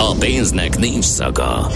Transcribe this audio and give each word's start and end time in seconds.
A 0.00 0.14
pénznek 0.14 0.78
nincs 0.78 1.04
szaga. 1.04 1.70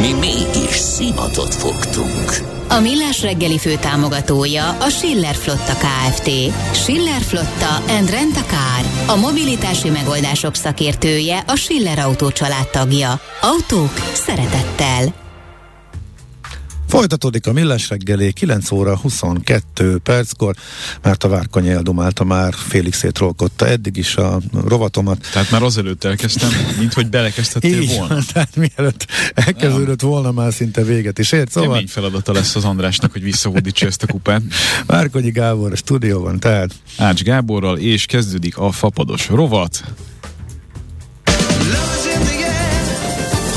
Mi 0.00 0.12
mégis 0.12 0.76
szimatot 0.76 1.54
fogtunk. 1.54 2.30
A 2.68 2.80
Millás 2.80 3.22
reggeli 3.22 3.58
fő 3.58 3.76
támogatója 3.76 4.68
a 4.68 4.88
Schiller 4.88 5.34
Flotta 5.34 5.72
KFT. 5.72 6.30
Schiller 6.72 7.20
Flotta 7.20 7.92
and 7.98 8.10
Rent 8.10 8.36
a 8.36 8.44
Car. 8.44 9.16
A 9.16 9.20
mobilitási 9.20 9.90
megoldások 9.90 10.54
szakértője 10.54 11.44
a 11.46 11.56
Schiller 11.56 11.98
Autó 11.98 12.28
tagja. 12.72 13.20
Autók 13.40 13.92
szeretettel. 14.12 15.14
Folytatódik 16.92 17.46
a 17.46 17.52
Millás 17.52 17.88
reggeli 17.88 18.32
9 18.32 18.70
óra 18.70 18.96
22 18.96 19.98
perckor, 19.98 20.54
mert 21.02 21.24
a 21.24 21.28
Várkony 21.28 21.68
eldomálta 21.68 22.24
már, 22.24 22.54
félig 22.54 22.94
szétrolkodta 22.94 23.68
eddig 23.68 23.96
is 23.96 24.16
a 24.16 24.40
rovatomat. 24.66 25.28
Tehát 25.32 25.50
már 25.50 25.62
azelőtt 25.62 26.04
elkezdtem, 26.04 26.50
mint 26.78 26.92
hogy 26.92 27.08
belekezdhettél 27.08 27.80
Így, 27.80 27.96
volna. 27.98 28.18
tehát 28.32 28.56
mielőtt 28.56 29.06
elkezdődött 29.34 30.00
volna 30.00 30.32
már 30.32 30.52
szinte 30.52 30.82
véget 30.82 31.18
is 31.18 31.32
ért. 31.32 31.50
Szóval 31.50 31.70
Kemény 31.70 31.88
feladata 31.88 32.32
lesz 32.32 32.54
az 32.54 32.64
Andrásnak, 32.64 33.12
hogy 33.12 33.22
visszahódítsa 33.22 33.86
ezt 33.86 34.02
a 34.02 34.06
kupát. 34.06 34.42
Várkonyi 34.86 35.30
Gábor 35.30 35.72
a 35.72 35.76
stúdióban, 35.76 36.40
tehát 36.40 36.74
Ács 36.96 37.22
Gáborral, 37.22 37.78
és 37.78 38.06
kezdődik 38.06 38.56
a 38.58 38.72
fapados 38.72 39.28
rovat. 39.28 39.84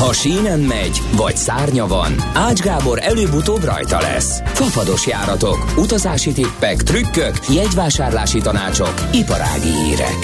Ha 0.06 0.14
sínen 0.14 0.60
megy, 0.60 1.02
vagy 1.16 1.38
szárnya 1.38 1.88
van, 1.88 2.16
Ács 2.34 2.60
Gábor 2.60 3.00
előbb-utóbb 3.02 3.64
rajta 3.64 4.02
lesz. 4.02 4.42
Fafados 4.46 5.08
járatok, 5.08 5.74
utazási 5.78 6.32
tippek, 6.32 6.84
trükkök, 6.84 7.40
jegyvásárlási 7.50 8.40
tanácsok, 8.40 8.94
iparági 9.12 9.70
hírek. 9.70 10.18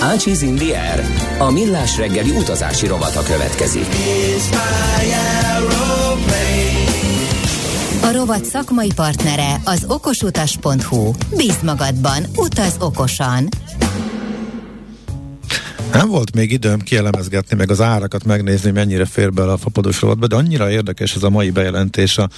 Ácsiz 0.00 0.42
Indier, 0.42 1.04
a 1.38 1.50
millás 1.50 1.96
reggeli 1.96 2.30
utazási 2.30 2.86
rovata 2.86 3.22
következik. 3.22 3.86
A 8.02 8.12
rovat 8.12 8.44
szakmai 8.44 8.90
partnere 8.94 9.60
az 9.64 9.84
okosutas.hu. 9.88 11.10
Bízd 11.36 11.64
magadban, 11.64 12.24
utaz 12.36 12.76
okosan! 12.78 13.48
Nem 15.96 16.08
volt 16.08 16.34
még 16.34 16.52
időm 16.52 16.80
kielemezgetni, 16.80 17.56
meg 17.56 17.70
az 17.70 17.80
árakat 17.80 18.24
megnézni, 18.24 18.70
mennyire 18.70 19.04
fér 19.04 19.32
bele 19.32 19.52
a 19.52 19.56
fapados 19.56 20.00
rovatba, 20.00 20.26
de 20.26 20.36
annyira 20.36 20.70
érdekes 20.70 21.14
ez 21.14 21.22
a 21.22 21.30
mai 21.30 21.50
bejelentés 21.50 22.18
a 22.18 22.28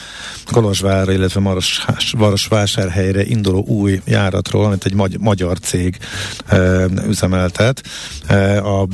Kolozsvárra, 0.51 1.13
illetve 1.13 1.41
Maros, 1.41 1.85
Marosvásárhelyre 2.17 3.25
induló 3.25 3.65
új 3.65 4.01
járatról, 4.05 4.65
amit 4.65 4.85
egy 4.85 4.95
magy- 4.95 5.19
magyar 5.19 5.59
cég 5.59 5.99
e, 6.47 6.85
üzemeltet. 7.07 7.83
E, 8.27 8.65
a 8.65 8.87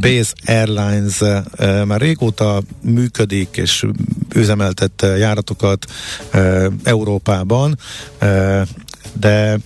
Base 0.00 0.32
Airlines 0.44 1.20
e, 1.20 1.84
már 1.84 2.00
régóta 2.00 2.62
működik 2.80 3.56
és 3.56 3.86
üzemeltett 4.34 5.06
járatokat 5.18 5.86
e, 6.30 6.70
Európában, 6.82 7.78
e, 8.18 8.66
de 9.12 9.58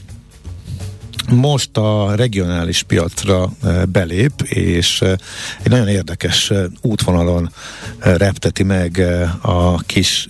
most 1.31 1.77
a 1.77 2.15
regionális 2.15 2.83
piacra 2.83 3.53
belép, 3.89 4.33
és 4.43 5.01
egy 5.63 5.71
nagyon 5.71 5.89
érdekes 5.89 6.53
útvonalon 6.81 7.51
repteti 7.99 8.63
meg 8.63 9.03
a 9.41 9.77
kis 9.79 10.29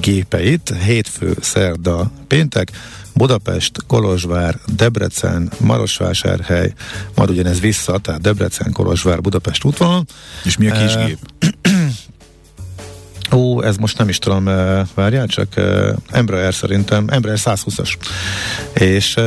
gépeit. 0.00 0.74
Hétfő, 0.84 1.36
szerda, 1.40 2.10
péntek, 2.26 2.70
Budapest, 3.14 3.84
Kolozsvár, 3.86 4.58
Debrecen, 4.76 5.50
Marosvásárhely, 5.60 6.72
majd 7.14 7.30
ugyanez 7.30 7.60
vissza, 7.60 7.98
tehát 7.98 8.20
Debrecen, 8.20 8.72
Kolozsvár, 8.72 9.20
Budapest 9.20 9.64
útvonalon. 9.64 10.06
És 10.44 10.56
mi 10.56 10.68
a 10.68 10.72
kis 10.72 10.96
gép? 10.96 11.18
Ó, 13.32 13.62
ez 13.62 13.76
most 13.76 13.98
nem 13.98 14.08
is 14.08 14.18
tudom, 14.18 14.44
várjál 14.94 15.26
csak, 15.26 15.48
Embraer 16.10 16.54
szerintem, 16.54 17.04
Embraer 17.08 17.38
120-as. 17.44 17.94
És 18.72 19.20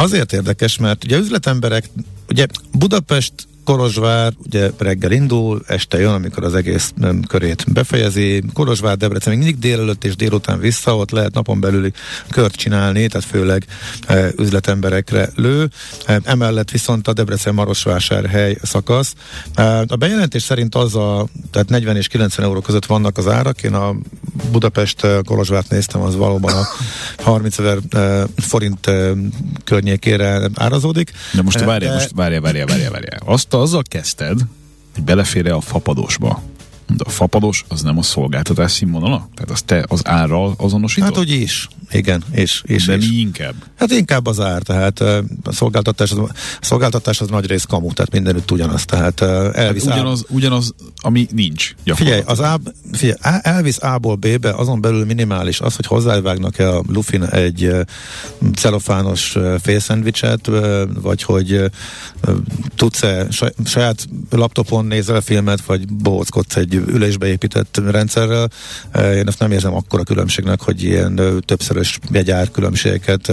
Azért 0.00 0.32
érdekes, 0.32 0.78
mert 0.78 1.04
ugye 1.04 1.18
üzletemberek, 1.18 1.88
ugye 2.28 2.46
Budapest 2.72 3.32
Kolozsvár 3.70 4.32
ugye 4.44 4.70
reggel 4.78 5.12
indul, 5.12 5.62
este 5.66 5.98
jön, 5.98 6.12
amikor 6.12 6.44
az 6.44 6.54
egész 6.54 6.92
körét 7.28 7.64
befejezi. 7.72 8.42
Kolozsvár, 8.52 8.96
Debrecen 8.96 9.32
még 9.32 9.42
mindig 9.42 9.60
délelőtt 9.60 10.04
és 10.04 10.16
délután 10.16 10.58
vissza, 10.60 10.96
ott 10.96 11.10
lehet 11.10 11.34
napon 11.34 11.60
belüli 11.60 11.92
kört 12.30 12.54
csinálni, 12.54 13.06
tehát 13.06 13.26
főleg 13.26 13.66
e, 14.06 14.28
üzletemberekre 14.38 15.28
lő. 15.34 15.70
E, 16.06 16.20
emellett 16.24 16.70
viszont 16.70 17.08
a 17.08 17.12
Debrecen-Marosvásárhely 17.12 18.56
szakasz. 18.62 19.14
E, 19.54 19.78
a 19.78 19.96
bejelentés 19.98 20.42
szerint 20.42 20.74
az 20.74 20.96
a, 20.96 21.26
tehát 21.50 21.68
40 21.68 21.96
és 21.96 22.08
90 22.08 22.46
euró 22.46 22.60
között 22.60 22.86
vannak 22.86 23.18
az 23.18 23.28
árak. 23.28 23.62
Én 23.62 23.74
a 23.74 23.94
Budapest 24.50 25.06
Kolozsvárt 25.24 25.70
néztem, 25.70 26.00
az 26.00 26.16
valóban 26.16 26.52
a 26.52 26.66
30 27.22 27.58
ezer 27.58 27.78
forint 28.36 28.90
környékére 29.64 30.50
árazódik. 30.54 31.12
De 31.34 31.42
most 31.42 31.64
várjál, 31.64 31.94
most 31.94 32.10
várjál, 32.14 32.40
várjál, 32.40 32.66
várjál, 32.66 32.90
várjál. 32.90 33.20
Azt 33.24 33.54
azzal 33.60 33.82
kezdted, 33.82 34.40
hogy 34.94 35.02
belefér 35.02 35.50
a 35.52 35.60
fapadosba. 35.60 36.42
De 36.96 37.04
a 37.06 37.10
fapados 37.10 37.64
az 37.68 37.82
nem 37.82 37.98
a 37.98 38.02
szolgáltatás 38.02 38.72
színvonala? 38.72 39.28
Tehát 39.34 39.50
az 39.50 39.62
te 39.62 39.84
az 39.88 40.06
árral 40.06 40.54
azonosítod? 40.56 41.08
Hát, 41.08 41.16
hogy 41.16 41.30
is. 41.30 41.68
Igen, 41.90 42.22
és, 42.32 42.62
és, 42.66 42.86
De 42.86 42.96
és. 42.96 43.08
mi 43.08 43.16
inkább? 43.16 43.54
Hát 43.76 43.90
inkább 43.90 44.26
az 44.26 44.40
ár, 44.40 44.62
tehát 44.62 45.00
a 45.42 45.52
szolgáltatás 45.52 46.10
az, 46.10 46.18
a 46.18 46.28
szolgáltatás 46.60 47.20
az 47.20 47.28
nagy 47.28 47.46
rész 47.46 47.64
kamu, 47.64 47.92
tehát 47.92 48.12
mindenütt 48.12 48.50
ugyanaz, 48.50 48.84
tehát 48.84 49.20
elvisz 49.20 49.84
hát 49.84 49.94
ugyanaz, 49.94 50.24
ugyanaz, 50.28 50.74
ami 50.96 51.26
nincs. 51.32 51.74
Figyelj, 51.84 52.22
az 52.24 52.38
A, 52.40 52.60
figyelj, 52.92 53.18
elvisz 53.42 53.82
A-ból 53.82 54.14
B-be, 54.14 54.50
azon 54.50 54.80
belül 54.80 55.04
minimális 55.04 55.60
az, 55.60 55.76
hogy 55.76 55.86
hozzávágnak-e 55.86 56.76
a 56.76 56.82
lufin 56.86 57.24
egy 57.24 57.70
celofános 58.54 59.36
félszendvicset, 59.62 60.50
vagy 61.02 61.22
hogy 61.22 61.70
tudsz-e 62.76 63.26
saját 63.64 64.08
laptopon 64.30 64.84
nézel 64.84 65.20
filmet, 65.20 65.60
vagy 65.60 65.92
bohockodsz 65.92 66.56
egy 66.56 66.79
ülésbe 66.86 67.26
épített 67.26 67.80
rendszerrel. 67.90 68.50
Uh, 68.94 69.16
én 69.16 69.26
ezt 69.26 69.38
nem 69.38 69.52
érzem 69.52 69.74
akkora 69.74 70.02
különbségnek, 70.02 70.60
hogy 70.60 70.82
ilyen 70.82 71.20
többszörös 71.44 71.98
jegyár 72.10 72.50
különbségeket 72.50 73.32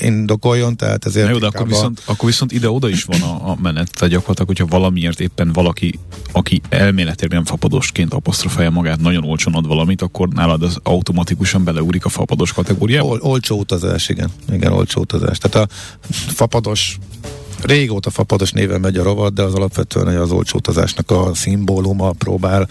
indokoljon, 0.00 0.76
tehát 0.76 1.06
ezért... 1.06 1.26
Na 1.26 1.32
jó, 1.32 1.38
de 1.38 1.46
akkor 1.46 1.68
viszont, 1.68 2.02
akkor 2.04 2.28
viszont 2.28 2.52
ide-oda 2.52 2.88
is 2.88 3.04
van 3.04 3.20
a, 3.20 3.50
a 3.50 3.56
menet, 3.62 3.90
tehát 3.92 4.12
gyakorlatilag, 4.12 4.48
hogyha 4.48 4.78
valamiért 4.78 5.20
éppen 5.20 5.52
valaki, 5.52 5.98
aki 6.32 6.60
elméletében 6.68 7.44
fapadosként 7.44 8.14
apostrofálja 8.14 8.70
magát, 8.70 9.00
nagyon 9.00 9.24
olcsón 9.24 9.54
ad 9.54 9.66
valamit, 9.66 10.02
akkor 10.02 10.28
nálad 10.28 10.62
az 10.62 10.78
automatikusan 10.82 11.64
beleúrik 11.64 12.04
a 12.04 12.08
fapados 12.08 12.52
kategóriába? 12.52 13.06
Ol, 13.06 13.18
olcsó 13.20 13.58
utazás, 13.58 14.08
igen. 14.08 14.30
Igen, 14.52 14.72
olcsó 14.72 15.00
utazás. 15.00 15.38
Tehát 15.38 15.68
a 15.68 15.74
fapados 16.10 16.98
régóta 17.62 18.10
fapados 18.10 18.52
néven 18.52 18.80
megy 18.80 18.96
a 18.96 19.02
rovat, 19.02 19.34
de 19.34 19.42
az 19.42 19.54
alapvetően 19.54 20.16
az 20.16 20.30
olcsó 20.30 20.56
utazásnak 20.56 21.10
a 21.10 21.34
szimbóluma 21.34 22.10
próbál 22.10 22.68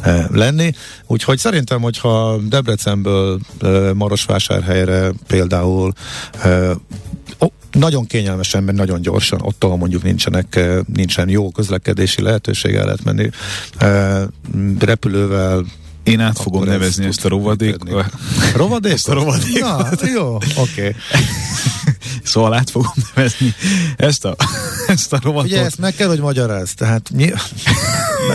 e, 0.00 0.26
lenni. 0.32 0.72
Úgyhogy 1.06 1.38
szerintem, 1.38 1.80
hogyha 1.80 2.36
Debrecenből 2.36 3.40
e, 3.60 3.92
Marosvásárhelyre 3.92 5.12
például 5.26 5.92
e, 6.42 6.70
oh, 7.38 7.50
nagyon 7.72 8.06
kényelmesen, 8.06 8.62
mert 8.62 8.76
nagyon 8.76 9.00
gyorsan, 9.00 9.40
ott, 9.42 9.64
ahol 9.64 9.76
mondjuk 9.76 10.02
nincsenek, 10.02 10.60
nincsen 10.94 11.28
jó 11.28 11.50
közlekedési 11.50 12.22
lehetőség, 12.22 12.74
el 12.74 12.84
lehet 12.84 13.04
menni 13.04 13.30
e, 13.78 14.22
repülővel, 14.78 15.64
én 16.02 16.20
át 16.20 16.38
fogom 16.38 16.64
nevezni 16.64 17.04
ezt 17.04 17.24
a 17.24 17.28
rovadékot. 17.28 18.04
Rovadék? 18.56 18.92
Ezt 18.92 19.08
a 19.08 19.12
rovadékot. 19.12 20.00
Na, 20.00 20.08
jó, 20.14 20.34
oké. 20.34 20.50
Okay. 20.56 20.94
Szóval 22.22 22.54
át 22.54 22.70
fogom 22.70 22.92
nevezni 23.14 23.54
ezt 23.96 24.24
a, 24.24 24.36
ezt 24.86 25.12
a 25.12 25.18
rovatot. 25.22 25.50
Ugye 25.50 25.64
ezt 25.64 25.78
meg 25.78 25.94
kell, 25.94 26.08
hogy 26.08 26.20
magyaráz. 26.20 26.74
Tehát 26.74 27.10
mi, 27.10 27.32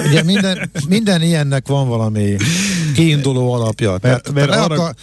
ugye 0.05 0.23
minden, 0.23 0.71
minden 0.87 1.21
ilyennek 1.21 1.67
van 1.67 1.87
valami 1.87 2.35
kiinduló 2.93 3.53
alapja. 3.53 3.97
Mert, 4.01 4.33
mert 4.33 4.49
arra... 4.49 4.75
akar, 4.75 4.95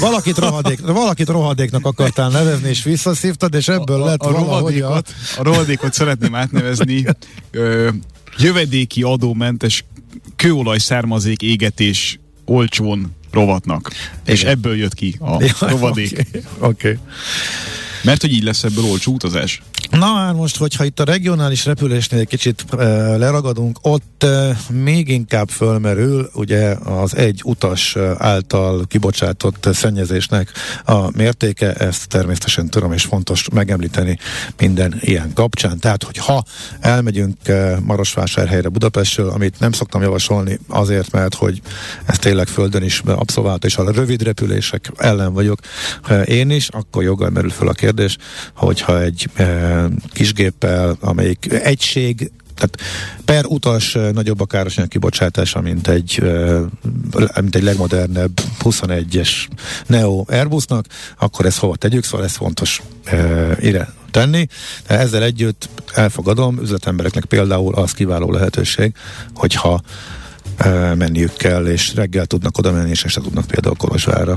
valakit, 0.00 0.38
rohadék, 0.38 0.80
valakit 0.80 1.28
rohadéknak 1.28 1.86
akartál 1.86 2.30
nevezni, 2.30 2.68
és 2.68 2.82
visszaszívtad, 2.82 3.54
és 3.54 3.68
ebből 3.68 4.02
a, 4.02 4.06
lett 4.06 4.20
a, 4.20 4.32
valahogy 4.32 4.80
a... 4.80 4.96
A 5.36 5.42
rohadékot 5.42 5.92
szeretném 5.92 6.34
átnevezni 6.34 7.04
ö, 7.50 7.88
jövedéki 8.38 9.02
adómentes 9.02 9.84
kőolaj 10.36 10.78
származék 10.78 11.42
égetés 11.42 12.18
olcsón 12.44 13.16
rovatnak. 13.30 13.90
Igen. 13.92 14.34
És 14.34 14.44
ebből 14.44 14.76
jött 14.76 14.94
ki 14.94 15.16
a 15.20 15.42
ja, 15.42 15.52
rovadék. 15.58 16.12
Oké. 16.12 16.42
Okay. 16.58 16.70
Okay. 16.70 16.98
Mert 18.02 18.20
hogy 18.20 18.32
így 18.32 18.42
lesz 18.42 18.64
ebből 18.64 18.84
olcsó 18.84 19.12
utazás. 19.12 19.62
Na 19.90 20.12
már 20.12 20.34
most, 20.34 20.56
hogyha 20.56 20.84
itt 20.84 21.00
a 21.00 21.04
regionális 21.04 21.64
repülésnél 21.64 22.20
egy 22.20 22.26
kicsit 22.26 22.64
e, 22.70 22.76
leragadunk, 23.16 23.78
ott 23.82 24.22
e, 24.22 24.56
még 24.70 25.08
inkább 25.08 25.48
fölmerül 25.48 26.30
ugye 26.34 26.76
az 26.84 27.16
egy 27.16 27.40
utas 27.44 27.96
által 28.18 28.86
kibocsátott 28.86 29.68
szennyezésnek 29.72 30.52
a 30.84 31.16
mértéke, 31.16 31.72
ezt 31.72 32.08
természetesen 32.08 32.68
tudom 32.68 32.92
és 32.92 33.04
fontos 33.04 33.48
megemlíteni 33.52 34.18
minden 34.58 34.94
ilyen 35.00 35.32
kapcsán. 35.34 35.78
Tehát, 35.78 36.02
hogy 36.02 36.16
ha 36.16 36.44
elmegyünk 36.80 37.48
e, 37.48 37.78
Marosvásárhelyre 37.80 38.68
Budapestről, 38.68 39.28
amit 39.28 39.60
nem 39.60 39.72
szoktam 39.72 40.02
javasolni 40.02 40.58
azért, 40.68 41.12
mert 41.12 41.34
hogy 41.34 41.60
ez 42.06 42.18
tényleg 42.18 42.46
földön 42.46 42.82
is 42.82 43.02
abszolvált, 43.06 43.64
és 43.64 43.76
a 43.76 43.90
rövid 43.90 44.22
repülések 44.22 44.92
ellen 44.96 45.32
vagyok 45.32 45.58
én 46.24 46.50
is, 46.50 46.68
akkor 46.68 47.02
joggal 47.02 47.30
merül 47.30 47.50
föl 47.50 47.68
a 47.68 47.72
kérdés, 47.72 48.16
hogyha 48.54 49.02
egy 49.02 49.28
e, 49.34 49.77
kisgéppel, 50.12 50.96
amelyik 51.00 51.52
egység 51.52 52.30
tehát 52.58 52.80
per 53.24 53.44
utas 53.44 53.96
nagyobb 54.12 54.40
a 54.40 54.46
károsanyag 54.46 54.90
kibocsátása, 54.90 55.60
mint 55.60 55.88
egy, 55.88 56.22
mint 57.40 57.54
egy 57.54 57.62
legmodernebb 57.62 58.40
21-es 58.64 59.30
Neo 59.86 60.24
Airbusnak, 60.28 60.86
akkor 61.18 61.46
ezt 61.46 61.58
hova 61.58 61.76
tegyük, 61.76 62.04
szóval 62.04 62.26
ez 62.26 62.36
fontos 62.36 62.82
ide 63.60 63.88
tenni. 64.10 64.46
De 64.86 64.98
ezzel 64.98 65.22
együtt 65.22 65.68
elfogadom, 65.94 66.60
üzletembereknek 66.60 67.24
például 67.24 67.74
az 67.74 67.92
kiváló 67.92 68.32
lehetőség, 68.32 68.94
hogyha 69.34 69.80
menniük 70.94 71.36
kell, 71.36 71.66
és 71.66 71.94
reggel 71.94 72.26
tudnak 72.26 72.58
oda 72.58 72.72
menni, 72.72 72.90
és 72.90 73.04
este 73.04 73.20
tudnak 73.20 73.46
például 73.46 73.74
Kolozsvárra 73.76 74.36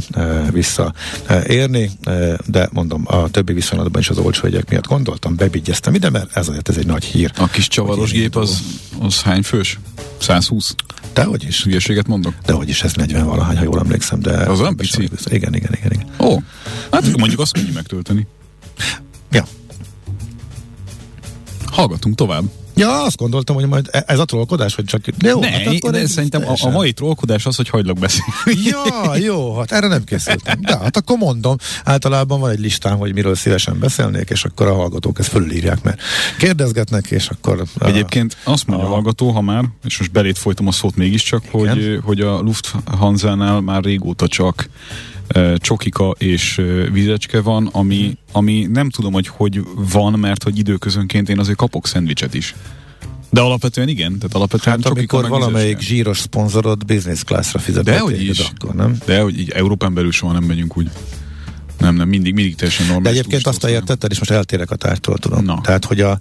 visszaérni, 0.52 1.92
de 2.46 2.70
mondom, 2.72 3.04
a 3.06 3.30
többi 3.30 3.54
viszonylatban 3.54 4.02
is 4.02 4.10
az 4.10 4.18
olcsó 4.18 4.46
jegyek 4.48 4.70
miatt 4.70 4.88
gondoltam, 4.88 5.36
bebigyeztem 5.36 5.94
ide, 5.94 6.10
mert 6.10 6.38
ez 6.38 6.48
azért 6.48 6.70
ez 6.70 6.78
egy 6.78 6.86
nagy 6.86 7.04
hír. 7.04 7.32
A 7.38 7.48
kis 7.48 7.68
csavaros 7.68 8.12
gép 8.12 8.36
az, 8.36 8.62
az 9.00 9.22
hány 9.22 9.42
fős? 9.42 9.80
120? 10.20 10.76
Dehogy 11.14 11.44
is. 11.44 11.64
Hülyeséget 11.64 12.08
mondok? 12.08 12.34
Dehogy 12.46 12.70
is, 12.70 12.84
ez 12.84 12.94
40 12.94 13.26
valahány, 13.26 13.58
ha 13.58 13.64
jól 13.64 13.80
emlékszem, 13.80 14.20
de... 14.20 14.32
Az 14.32 14.60
olyan 14.60 14.76
pici? 14.76 15.10
Igen, 15.26 15.56
igen, 15.56 15.74
igen, 15.74 15.92
igen. 15.92 16.06
Ó, 16.20 16.38
hát 16.92 17.18
mondjuk 17.18 17.40
azt 17.40 17.54
könnyű 17.54 17.72
megtölteni. 17.72 18.28
Ja. 19.32 19.46
Hallgatunk 21.66 22.16
tovább. 22.16 22.44
Ja, 22.76 23.04
azt 23.04 23.18
gondoltam, 23.18 23.56
hogy 23.56 23.66
majd 23.66 23.88
e- 23.92 24.04
ez 24.08 24.20
a 24.20 24.26
trollkodás, 24.26 24.76
hogy 24.76 24.86
csak... 24.86 25.02
Jó, 25.18 25.40
ne, 25.40 25.50
hát 25.50 25.68
akkor 25.68 25.92
de 25.92 26.08
szerintem 26.08 26.44
a, 26.48 26.54
a 26.66 26.70
mai 26.70 26.94
trollkodás 26.94 27.46
az, 27.46 27.56
hogy 27.56 27.70
hagylak 27.70 27.98
beszélni. 28.00 28.60
Ja, 28.64 29.16
jó, 29.16 29.58
hát 29.58 29.72
erre 29.72 29.88
nem 29.88 30.04
készültem. 30.04 30.62
De 30.62 30.78
hát 30.78 30.98
akkor 30.98 31.18
mondom, 31.18 31.56
általában 31.84 32.40
van 32.40 32.50
egy 32.50 32.60
listám, 32.60 32.98
hogy 32.98 33.14
miről 33.14 33.36
szívesen 33.36 33.80
beszélnék, 33.80 34.30
és 34.30 34.44
akkor 34.46 34.68
a 34.68 34.74
hallgatók 34.74 35.20
ezt 35.20 35.30
fölírják, 35.30 35.84
mert 35.84 36.02
kérdezgetnek, 36.38 37.12
és 37.12 37.28
akkor... 37.30 37.64
A, 37.80 37.86
Egyébként 37.86 38.38
azt 38.44 38.68
mondja 38.68 38.86
a, 38.86 38.90
a 38.90 38.94
hallgató, 38.94 39.30
ha 39.30 39.42
már, 39.42 39.64
és 39.84 39.98
most 39.98 40.12
belét 40.12 40.38
folytom 40.38 40.68
a 40.68 40.72
szót 40.72 40.96
mégiscsak, 40.96 41.44
hogy, 41.52 42.00
hogy 42.04 42.22
a 42.22 42.40
Lufthansa-nál 42.40 43.60
már 43.60 43.84
régóta 43.84 44.28
csak 44.28 44.70
csokika 45.58 46.16
és 46.18 46.62
vizecske 46.92 47.42
van, 47.42 47.70
ami, 47.72 48.18
ami 48.32 48.68
nem 48.72 48.90
tudom, 48.90 49.14
hogy 49.14 49.28
hogy 49.28 49.64
van, 49.92 50.20
mert 50.20 50.44
hogy 50.44 50.58
időközönként 50.58 51.30
én 51.30 51.40
azért 51.40 51.58
kapok 51.58 51.88
szendvicset 51.88 52.34
is. 52.34 52.56
De 53.30 53.42
alapvetően 53.42 53.88
igen, 53.88 54.18
tehát 54.18 54.36
alapvetően 54.36 54.76
hát 54.76 54.86
amikor 54.86 55.28
valamelyik 55.28 55.78
vizecske. 55.78 55.94
zsíros 55.94 56.20
szponzorod 56.20 56.86
business 56.86 57.24
classra 57.24 57.60
fizet. 57.60 57.84
De 57.84 58.00
hogy 58.00 58.24
is. 58.24 58.40
Akkor, 58.40 58.76
nem? 58.76 58.98
De 59.06 59.22
hogy 59.22 59.40
így 59.40 59.50
Európán 59.50 59.94
belül 59.94 60.12
soha 60.12 60.34
nem 60.34 60.44
megyünk 60.44 60.78
úgy. 60.78 60.90
Nem, 61.78 61.96
nem, 61.96 62.08
mindig, 62.08 62.34
mindig 62.34 62.56
teljesen 62.56 62.86
normális. 62.86 63.12
De 63.14 63.20
egyébként 63.20 63.48
azt 63.48 63.66
értetted, 63.66 64.12
és 64.12 64.18
most 64.18 64.32
eltérek 64.32 64.72
a 64.72 64.76
tártól, 64.76 65.18
tudom. 65.18 65.44
No. 65.44 65.62
Tehát, 65.62 65.86
hogy, 65.86 66.02
a, 66.02 66.20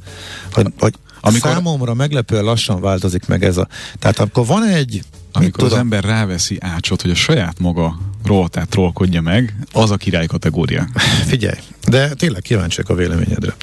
hogy, 0.52 0.66
hogy 0.78 0.94
amikor... 1.20 1.50
számomra 1.50 1.94
meglepően 1.94 2.44
lassan 2.44 2.80
változik 2.80 3.26
meg 3.26 3.44
ez 3.44 3.56
a... 3.56 3.68
Tehát 3.98 4.18
akkor 4.18 4.46
van 4.46 4.68
egy 4.68 5.02
amikor 5.32 5.64
az 5.64 5.72
ember 5.72 6.04
ráveszi 6.04 6.56
ácsot, 6.60 7.02
hogy 7.02 7.10
a 7.10 7.14
saját 7.14 7.58
maga 7.58 7.98
rovatát 8.25 8.69
trollkodja 8.69 9.20
meg, 9.20 9.55
az 9.72 9.90
a 9.90 9.96
király 9.96 10.26
kategória. 10.26 10.87
Figyelj, 11.26 11.58
de 11.87 12.08
tényleg 12.08 12.43
kíváncsiak 12.43 12.88
a 12.88 12.94
véleményedre. 12.94 13.55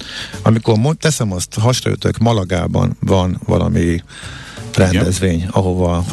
Amikor 0.42 0.96
teszem 1.00 1.32
azt, 1.32 1.54
hasraütök, 1.60 2.18
Malagában 2.18 2.98
van 3.00 3.40
valami 3.46 4.04
rendezvény, 4.74 5.38
Igen. 5.38 5.50
ahova 5.50 6.06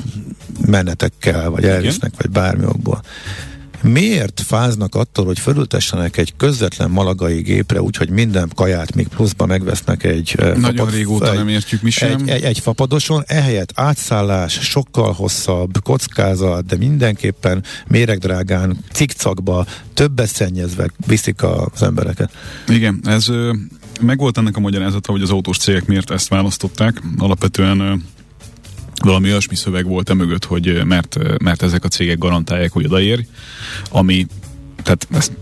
menetekkel, 0.66 1.50
vagy 1.50 1.64
elvisznek, 1.64 2.12
vagy 2.16 2.30
bármi 2.30 2.64
okból 2.64 3.02
Miért 3.84 4.40
fáznak 4.40 4.94
attól, 4.94 5.24
hogy 5.24 5.38
fölültessenek 5.38 6.16
egy 6.16 6.32
közvetlen 6.36 6.90
malagai 6.90 7.40
gépre, 7.40 7.82
úgyhogy 7.82 8.08
minden 8.08 8.50
kaját 8.54 8.94
még 8.94 9.08
pluszba 9.08 9.46
megvesznek 9.46 10.04
egy 10.04 10.34
Nagyon 10.38 10.62
fapad, 10.62 10.92
régóta 10.92 11.30
egy, 11.30 11.36
nem 11.36 11.48
értjük 11.48 11.82
mi 11.82 11.90
sem. 11.90 12.20
Egy, 12.20 12.28
egy, 12.28 12.42
egy 12.42 12.58
fapadoson, 12.58 13.22
ehelyett 13.26 13.72
átszállás, 13.74 14.52
sokkal 14.52 15.12
hosszabb, 15.12 15.82
kockázat, 15.82 16.66
de 16.66 16.76
mindenképpen 16.76 17.64
méregdrágán, 17.86 18.76
cikcakba, 18.92 19.66
többet 19.94 20.28
szennyezve 20.28 20.90
viszik 21.06 21.42
az 21.42 21.82
embereket. 21.82 22.30
Igen, 22.68 23.00
ez 23.04 23.26
meg 24.00 24.18
volt 24.18 24.38
ennek 24.38 24.56
a 24.56 24.60
magyarázata, 24.60 25.12
hogy 25.12 25.22
az 25.22 25.30
autós 25.30 25.58
cégek 25.58 25.86
miért 25.86 26.10
ezt 26.10 26.28
választották. 26.28 27.02
Alapvetően 27.18 28.04
valami 29.02 29.28
olyasmi 29.28 29.54
szöveg 29.54 29.86
volt 29.86 30.10
e 30.10 30.14
mögött, 30.14 30.44
hogy 30.44 30.84
mert, 30.84 31.18
mert 31.42 31.62
ezek 31.62 31.84
a 31.84 31.88
cégek 31.88 32.18
garantálják, 32.18 32.72
hogy 32.72 32.84
odaér, 32.84 33.24
ami 33.90 34.26
tehát 34.82 35.06
ezt 35.10 35.32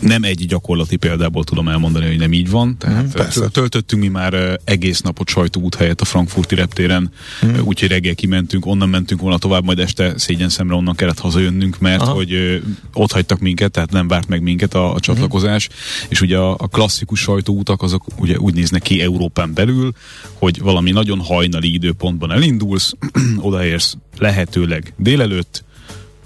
nem 0.00 0.22
egy 0.22 0.46
gyakorlati 0.46 0.96
példából 0.96 1.44
tudom 1.44 1.68
elmondani, 1.68 2.06
hogy 2.06 2.18
nem 2.18 2.32
így 2.32 2.50
van. 2.50 2.76
Tehát 2.78 3.40
mm, 3.40 3.44
töltöttünk 3.52 4.02
mi 4.02 4.08
már 4.08 4.60
egész 4.64 5.00
napot 5.00 5.28
sajtóút 5.28 5.74
helyett 5.74 6.00
a 6.00 6.04
frankfurti 6.04 6.54
reptéren, 6.54 7.10
mm. 7.46 7.58
úgyhogy 7.64 7.88
reggel 7.88 8.14
kimentünk, 8.14 8.66
onnan 8.66 8.88
mentünk 8.88 9.20
volna 9.20 9.38
tovább, 9.38 9.64
majd 9.64 9.78
este 9.78 10.18
szégyen 10.18 10.48
szemre 10.48 10.74
onnan 10.74 10.94
kellett 10.94 11.18
hazajönnünk, 11.18 11.78
mert 11.78 12.02
Aha. 12.02 12.12
hogy 12.12 12.62
ott 12.92 13.12
hagytak 13.12 13.38
minket, 13.38 13.70
tehát 13.70 13.90
nem 13.90 14.08
várt 14.08 14.28
meg 14.28 14.42
minket 14.42 14.74
a, 14.74 14.94
a 14.94 15.00
csatlakozás, 15.00 15.68
mm. 15.68 16.06
és 16.08 16.20
ugye 16.20 16.36
a, 16.36 16.50
a 16.50 16.66
klasszikus 16.66 17.20
sajtóutak 17.20 17.82
azok 17.82 18.04
ugye 18.18 18.38
úgy 18.38 18.54
néznek 18.54 18.82
ki 18.82 19.00
Európán 19.00 19.54
belül, 19.54 19.92
hogy 20.34 20.60
valami 20.60 20.90
nagyon 20.90 21.20
hajnali 21.20 21.72
időpontban 21.72 22.32
elindulsz, 22.32 22.92
odaérsz 23.40 23.96
lehetőleg 24.18 24.92
délelőtt, 24.96 25.64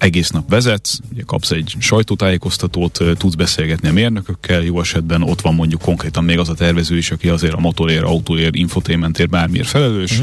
egész 0.02 0.31
nap 0.31 0.50
vezetsz, 0.50 0.99
ugye 1.12 1.22
kapsz 1.26 1.50
egy 1.50 1.75
sajtótájékoztatót, 1.78 2.99
tudsz 3.16 3.34
beszélgetni 3.34 3.88
a 3.88 3.93
mérnökökkel, 3.93 4.62
jó 4.62 4.81
esetben 4.81 5.22
ott 5.22 5.40
van 5.40 5.54
mondjuk 5.54 5.81
konkrétan 5.81 6.25
még 6.25 6.38
az 6.38 6.49
a 6.49 6.54
tervező 6.54 6.96
is, 6.96 7.10
aki 7.10 7.29
azért 7.29 7.55
a 7.55 7.60
motorér, 7.60 8.03
autóér, 8.03 8.50
infotainmentért 8.56 9.31
bármiért 9.31 9.69
felelős, 9.69 10.22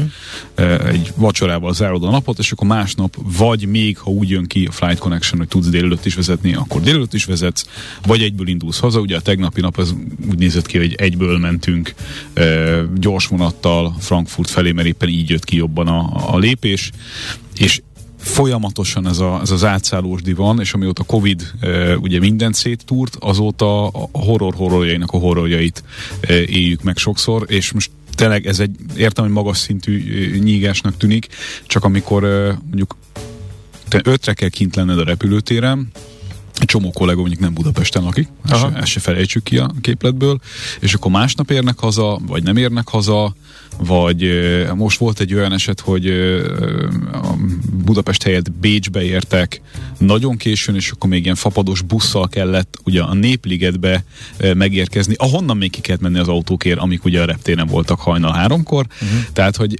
uh-huh. 0.56 0.88
egy 0.88 1.12
vacsorával 1.16 1.74
zárod 1.74 2.04
a 2.04 2.10
napot, 2.10 2.38
és 2.38 2.52
akkor 2.52 2.66
másnap 2.66 3.16
vagy 3.36 3.66
még, 3.66 3.98
ha 3.98 4.10
úgy 4.10 4.30
jön 4.30 4.46
ki 4.46 4.66
a 4.66 4.72
Flight 4.72 4.98
Connection, 4.98 5.38
hogy 5.38 5.48
tudsz 5.48 5.68
délelőtt 5.68 6.06
is 6.06 6.14
vezetni, 6.14 6.54
akkor 6.54 6.80
délelőtt 6.80 7.14
is 7.14 7.24
vezetsz, 7.24 7.66
vagy 8.06 8.22
egyből 8.22 8.48
indulsz 8.48 8.78
haza, 8.78 9.00
ugye 9.00 9.16
a 9.16 9.20
tegnapi 9.20 9.60
nap 9.60 9.78
az 9.78 9.94
úgy 10.30 10.38
nézett 10.38 10.66
ki, 10.66 10.78
hogy 10.78 10.94
egyből 10.94 11.38
mentünk 11.38 11.94
gyors 12.94 13.26
vonattal 13.26 13.96
Frankfurt 13.98 14.50
felé, 14.50 14.72
mert 14.72 14.88
éppen 14.88 15.08
így 15.08 15.30
jött 15.30 15.44
ki 15.44 15.56
jobban 15.56 15.88
a, 15.88 16.32
a 16.34 16.38
lépés, 16.38 16.90
és 17.56 17.80
folyamatosan 18.40 19.06
ez, 19.06 19.18
a, 19.18 19.40
ez 19.42 19.50
az 19.50 19.64
átszállós 19.64 20.20
van, 20.36 20.60
és 20.60 20.72
amióta 20.72 21.02
Covid 21.02 21.52
e, 21.60 21.96
ugye 21.96 22.18
mindent 22.18 22.54
széttúrt, 22.54 23.16
azóta 23.20 23.88
a 23.88 24.08
horror 24.12 24.54
horrorjainak 24.54 25.10
a 25.10 25.18
horrorjait 25.18 25.82
e, 26.20 26.34
éljük 26.34 26.82
meg 26.82 26.96
sokszor, 26.96 27.44
és 27.48 27.72
most 27.72 27.90
tényleg 28.14 28.46
ez 28.46 28.60
egy, 28.60 28.76
értem, 28.96 29.24
hogy 29.24 29.32
magas 29.32 29.58
szintű 29.58 30.32
e, 30.34 30.38
nyígásnak 30.38 30.96
tűnik, 30.96 31.26
csak 31.66 31.84
amikor 31.84 32.24
e, 32.24 32.58
mondjuk 32.64 32.96
te 33.88 34.00
ötre 34.04 34.32
kell 34.32 34.48
kint 34.48 34.76
lenned 34.76 34.98
a 34.98 35.04
repülőtéren, 35.04 35.90
egy 36.60 36.66
csomó 36.66 36.90
kollega 36.90 37.20
mondjuk 37.20 37.40
nem 37.40 37.54
Budapesten 37.54 38.02
lakik, 38.02 38.28
ezt 38.48 38.60
se, 38.60 38.72
ezt 38.74 38.86
se 38.86 39.00
felejtsük 39.00 39.42
ki 39.42 39.58
a 39.58 39.72
képletből, 39.80 40.40
és 40.80 40.94
akkor 40.94 41.10
másnap 41.10 41.50
érnek 41.50 41.78
haza, 41.78 42.20
vagy 42.26 42.42
nem 42.42 42.56
érnek 42.56 42.88
haza, 42.88 43.34
vagy 43.78 44.24
most 44.74 44.98
volt 44.98 45.20
egy 45.20 45.34
olyan 45.34 45.52
eset, 45.52 45.80
hogy 45.80 46.06
a 47.12 47.34
Budapest 47.84 48.22
helyett 48.22 48.52
Bécsbe 48.52 49.02
értek 49.02 49.60
nagyon 49.98 50.36
későn, 50.36 50.74
és 50.74 50.90
akkor 50.90 51.10
még 51.10 51.22
ilyen 51.24 51.34
fapados 51.34 51.82
busszal 51.82 52.28
kellett 52.28 52.78
ugye 52.84 53.02
a 53.02 53.14
Népligetbe 53.14 54.04
megérkezni, 54.54 55.14
ahonnan 55.16 55.56
még 55.56 55.70
ki 55.70 55.80
kellett 55.80 56.00
menni 56.00 56.18
az 56.18 56.28
autókért, 56.28 56.78
amik 56.78 57.04
ugye 57.04 57.22
a 57.22 57.24
reptéren 57.24 57.66
voltak 57.66 58.00
hajnal 58.00 58.32
háromkor, 58.32 58.86
uh-huh. 59.02 59.18
tehát 59.32 59.56
hogy 59.56 59.78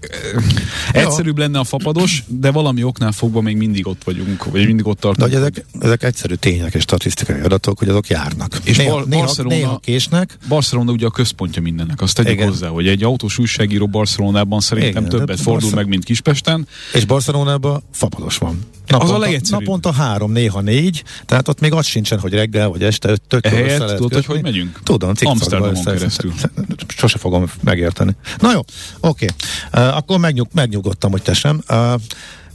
egyszerűbb 0.92 1.38
lenne 1.38 1.58
a 1.58 1.64
fapados, 1.64 2.24
de 2.26 2.50
valami 2.50 2.82
oknál 2.82 3.12
fogva 3.12 3.40
még 3.40 3.56
mindig 3.56 3.86
ott 3.86 4.04
vagyunk, 4.04 4.44
vagy 4.44 4.66
mindig 4.66 4.86
ott 4.86 5.00
tartunk. 5.00 5.30
De 5.30 5.36
ezek, 5.36 5.64
ezek 5.80 6.02
egyszerű 6.02 6.34
tények 6.34 6.74
és 6.74 6.82
statisztikai 6.82 7.40
adatok, 7.40 7.78
hogy 7.78 7.88
azok 7.88 8.08
járnak. 8.08 8.58
És 8.64 8.76
néha, 8.76 8.94
Bar- 8.94 9.08
néha, 9.08 9.22
Barcelona, 9.22 9.54
néha 9.54 9.78
késnek. 9.78 10.38
Barcelona 10.48 10.92
ugye 10.92 11.06
a 11.06 11.10
központja 11.10 11.62
mindennek, 11.62 12.00
azt 12.00 12.14
tegyük 12.14 12.32
Igen. 12.32 12.48
hozzá, 12.48 12.68
hogy 12.68 12.88
egy 12.88 13.02
autós 13.02 13.38
újságíró 13.38 13.79
Barcelonában 13.86 14.60
szerintem 14.60 15.04
Igen, 15.04 15.18
többet 15.18 15.40
fordul 15.40 15.60
Barca... 15.60 15.76
meg, 15.76 15.88
mint 15.88 16.04
Kispesten. 16.04 16.66
És 16.92 17.04
Barcelonában 17.04 17.82
fapados 17.92 18.38
van. 18.38 18.58
Naponta, 18.86 19.14
az 19.14 19.20
a 19.20 19.24
legegyszerűbb. 19.24 19.60
Naponta 19.60 19.92
három, 19.92 20.32
néha 20.32 20.60
négy, 20.60 21.04
tehát 21.26 21.48
ott 21.48 21.60
még 21.60 21.72
az 21.72 21.86
sincsen, 21.86 22.18
hogy 22.18 22.32
reggel 22.32 22.68
vagy 22.68 22.82
este 22.82 23.16
tök 23.28 23.46
Ehelyett 23.46 23.96
tudod, 23.96 24.12
hogy 24.12 24.26
hogy 24.26 24.42
megyünk? 24.42 24.80
Tudom, 24.82 25.12
Amsterdamon 25.20 25.84
keresztül. 25.84 26.32
Sose 26.96 27.18
fogom 27.18 27.44
megérteni. 27.60 28.16
Na 28.38 28.52
jó, 28.52 28.60
oké. 29.00 29.26
Okay. 29.70 29.86
Uh, 29.86 29.96
akkor 29.96 30.18
megnyug, 30.18 30.48
megnyugodtam, 30.52 31.10
hogy 31.10 31.22
te 31.22 31.34
sem. 31.34 31.60
Uh, 31.70 32.00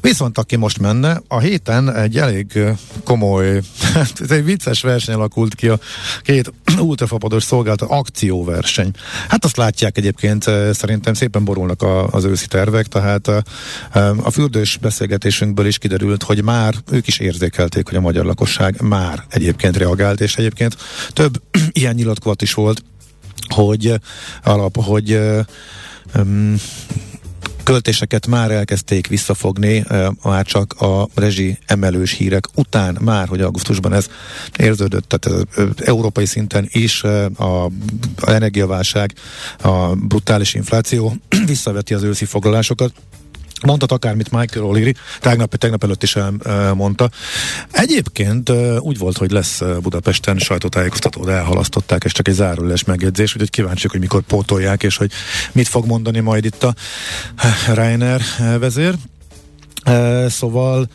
Viszont 0.06 0.38
aki 0.38 0.56
most 0.56 0.80
menne, 0.80 1.22
a 1.28 1.40
héten 1.40 1.96
egy 1.96 2.18
elég 2.18 2.60
komoly, 3.04 3.62
ez 4.20 4.32
egy 4.32 4.44
vicces 4.44 4.82
verseny 4.82 5.16
alakult 5.16 5.56
ki 5.56 5.68
a 5.68 5.80
két 6.22 6.54
ultrafapados 6.80 7.44
szolgáltat 7.44 7.90
akcióverseny. 7.90 8.92
Hát 9.28 9.46
azt 9.46 9.58
látják 9.58 9.98
egyébként, 9.98 10.44
szerintem 10.72 11.14
szépen 11.14 11.44
borulnak 11.44 11.82
a, 11.82 12.08
az 12.08 12.24
őszi 12.24 12.48
tervek, 12.48 12.86
tehát 12.86 13.28
a, 13.28 13.44
a 14.24 14.32
fürdős 14.32 14.78
beszélgetésünkből 14.78 15.66
is 15.66 15.78
kiderült, 15.78 16.24
hogy 16.24 16.44
már 16.44 16.76
ők 16.92 17.08
is 17.08 17.20
érzékelték, 17.20 17.88
hogy 17.88 17.98
a 17.98 18.02
magyar 18.02 18.26
lakosság 18.26 18.82
már 18.82 19.24
egyébként 19.30 19.78
reagált, 19.78 20.22
és 20.22 20.36
egyébként 20.36 20.78
több 21.14 21.42
ilyen 21.72 21.96
nyilatkozat 21.96 22.42
is 22.42 22.54
volt, 22.54 22.84
hogy 23.48 23.94
alap, 24.44 24.84
hogy 24.84 25.20
um, 26.16 26.56
költéseket 27.66 28.28
már 28.28 28.52
elkezdték 28.52 29.08
visszafogni, 29.08 29.86
már 30.24 30.46
csak 30.46 30.74
a 30.74 31.08
rezsi 31.16 31.58
emelős 31.66 32.12
hírek 32.12 32.48
után, 32.56 32.98
már, 33.02 33.28
hogy 33.28 33.42
augusztusban 33.42 33.94
ez 33.94 34.08
érződött, 34.58 35.08
tehát 35.08 35.48
európai 35.86 36.26
szinten 36.26 36.68
is 36.72 37.04
a, 37.04 37.26
a 37.26 37.72
energiaválság, 38.26 39.14
a 39.62 39.96
brutális 39.96 40.54
infláció 40.54 41.16
visszaveti 41.46 41.94
az 41.94 42.04
őszi 42.04 42.26
foglalásokat, 42.26 42.94
Mondhat 43.62 43.92
akármit 43.92 44.32
Michael 44.32 44.66
O'Leary, 44.66 44.96
tegnap, 45.20 45.56
tegnap 45.56 45.84
előtt 45.84 46.04
is 46.04 46.16
elmondta. 46.44 47.10
Egyébként 47.72 48.52
úgy 48.80 48.98
volt, 48.98 49.18
hogy 49.18 49.32
lesz 49.32 49.62
Budapesten 49.82 50.38
sajtótájékoztató, 50.38 51.24
de 51.24 51.32
elhalasztották, 51.32 52.04
és 52.04 52.12
csak 52.12 52.28
egy 52.28 52.34
záróleges 52.34 52.84
megjegyzés, 52.84 53.34
úgyhogy 53.34 53.50
kíváncsiak, 53.50 53.92
hogy 53.92 54.02
mikor 54.02 54.22
pótolják, 54.22 54.84
és 54.84 54.98
hogy 54.98 55.12
mit 55.52 55.68
fog 55.68 55.86
mondani 55.86 56.20
majd 56.20 56.46
itt 56.46 56.64
a 56.64 56.76
Reiner 57.74 58.22
vezér. 58.60 58.96
Szóval 60.28 60.90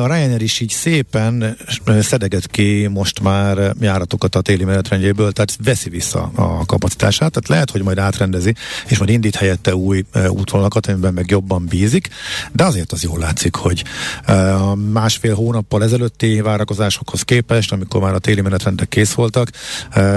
a 0.00 0.06
Ryanair 0.06 0.42
is 0.42 0.60
így 0.60 0.70
szépen 0.70 1.56
szedeget 2.00 2.46
ki 2.46 2.86
most 2.86 3.20
már 3.20 3.74
járatokat 3.80 4.34
a 4.34 4.40
téli 4.40 4.64
menetrendjéből, 4.64 5.32
tehát 5.32 5.56
veszi 5.64 5.88
vissza 5.88 6.30
a 6.34 6.64
kapacitását, 6.64 7.30
tehát 7.32 7.48
lehet, 7.48 7.70
hogy 7.70 7.82
majd 7.82 7.98
átrendezi, 7.98 8.54
és 8.88 8.98
majd 8.98 9.10
indít 9.10 9.34
helyette 9.34 9.74
új 9.74 10.04
útvonalakat, 10.28 10.86
amiben 10.86 11.14
meg 11.14 11.30
jobban 11.30 11.66
bízik, 11.66 12.08
de 12.52 12.64
azért 12.64 12.92
az 12.92 13.02
jól 13.02 13.18
látszik, 13.18 13.54
hogy 13.54 13.84
a 14.26 14.74
másfél 14.74 15.34
hónappal 15.34 15.82
ezelőtti 15.82 16.40
várakozásokhoz 16.40 17.22
képest, 17.22 17.72
amikor 17.72 18.00
már 18.00 18.14
a 18.14 18.18
téli 18.18 18.40
menetrendek 18.40 18.88
kész 18.88 19.12
voltak, 19.12 19.50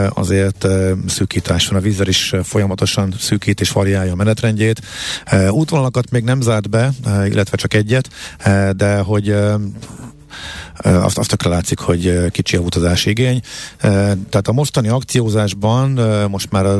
azért 0.09 0.67
szűkítás 1.07 1.67
van. 1.67 1.79
A 1.79 1.81
vízzel 1.81 2.07
is 2.07 2.33
folyamatosan 2.43 3.13
szűkít 3.19 3.61
és 3.61 3.71
variálja 3.71 4.11
a 4.11 4.15
menetrendjét. 4.15 4.81
Útvonalakat 5.49 6.11
még 6.11 6.23
nem 6.23 6.41
zárt 6.41 6.69
be, 6.69 6.91
illetve 7.05 7.57
csak 7.57 7.68
egyet, 7.73 8.09
de 8.75 8.97
hogy 8.97 9.35
azt, 10.83 11.17
azt 11.17 11.29
tökre 11.29 11.49
látszik, 11.49 11.79
hogy 11.79 12.31
kicsi 12.31 12.55
a 12.55 12.59
utazási 12.59 13.09
igény. 13.09 13.41
Tehát 14.29 14.47
a 14.47 14.51
mostani 14.51 14.87
akciózásban 14.87 15.89
most 16.29 16.51
már 16.51 16.65
a, 16.65 16.77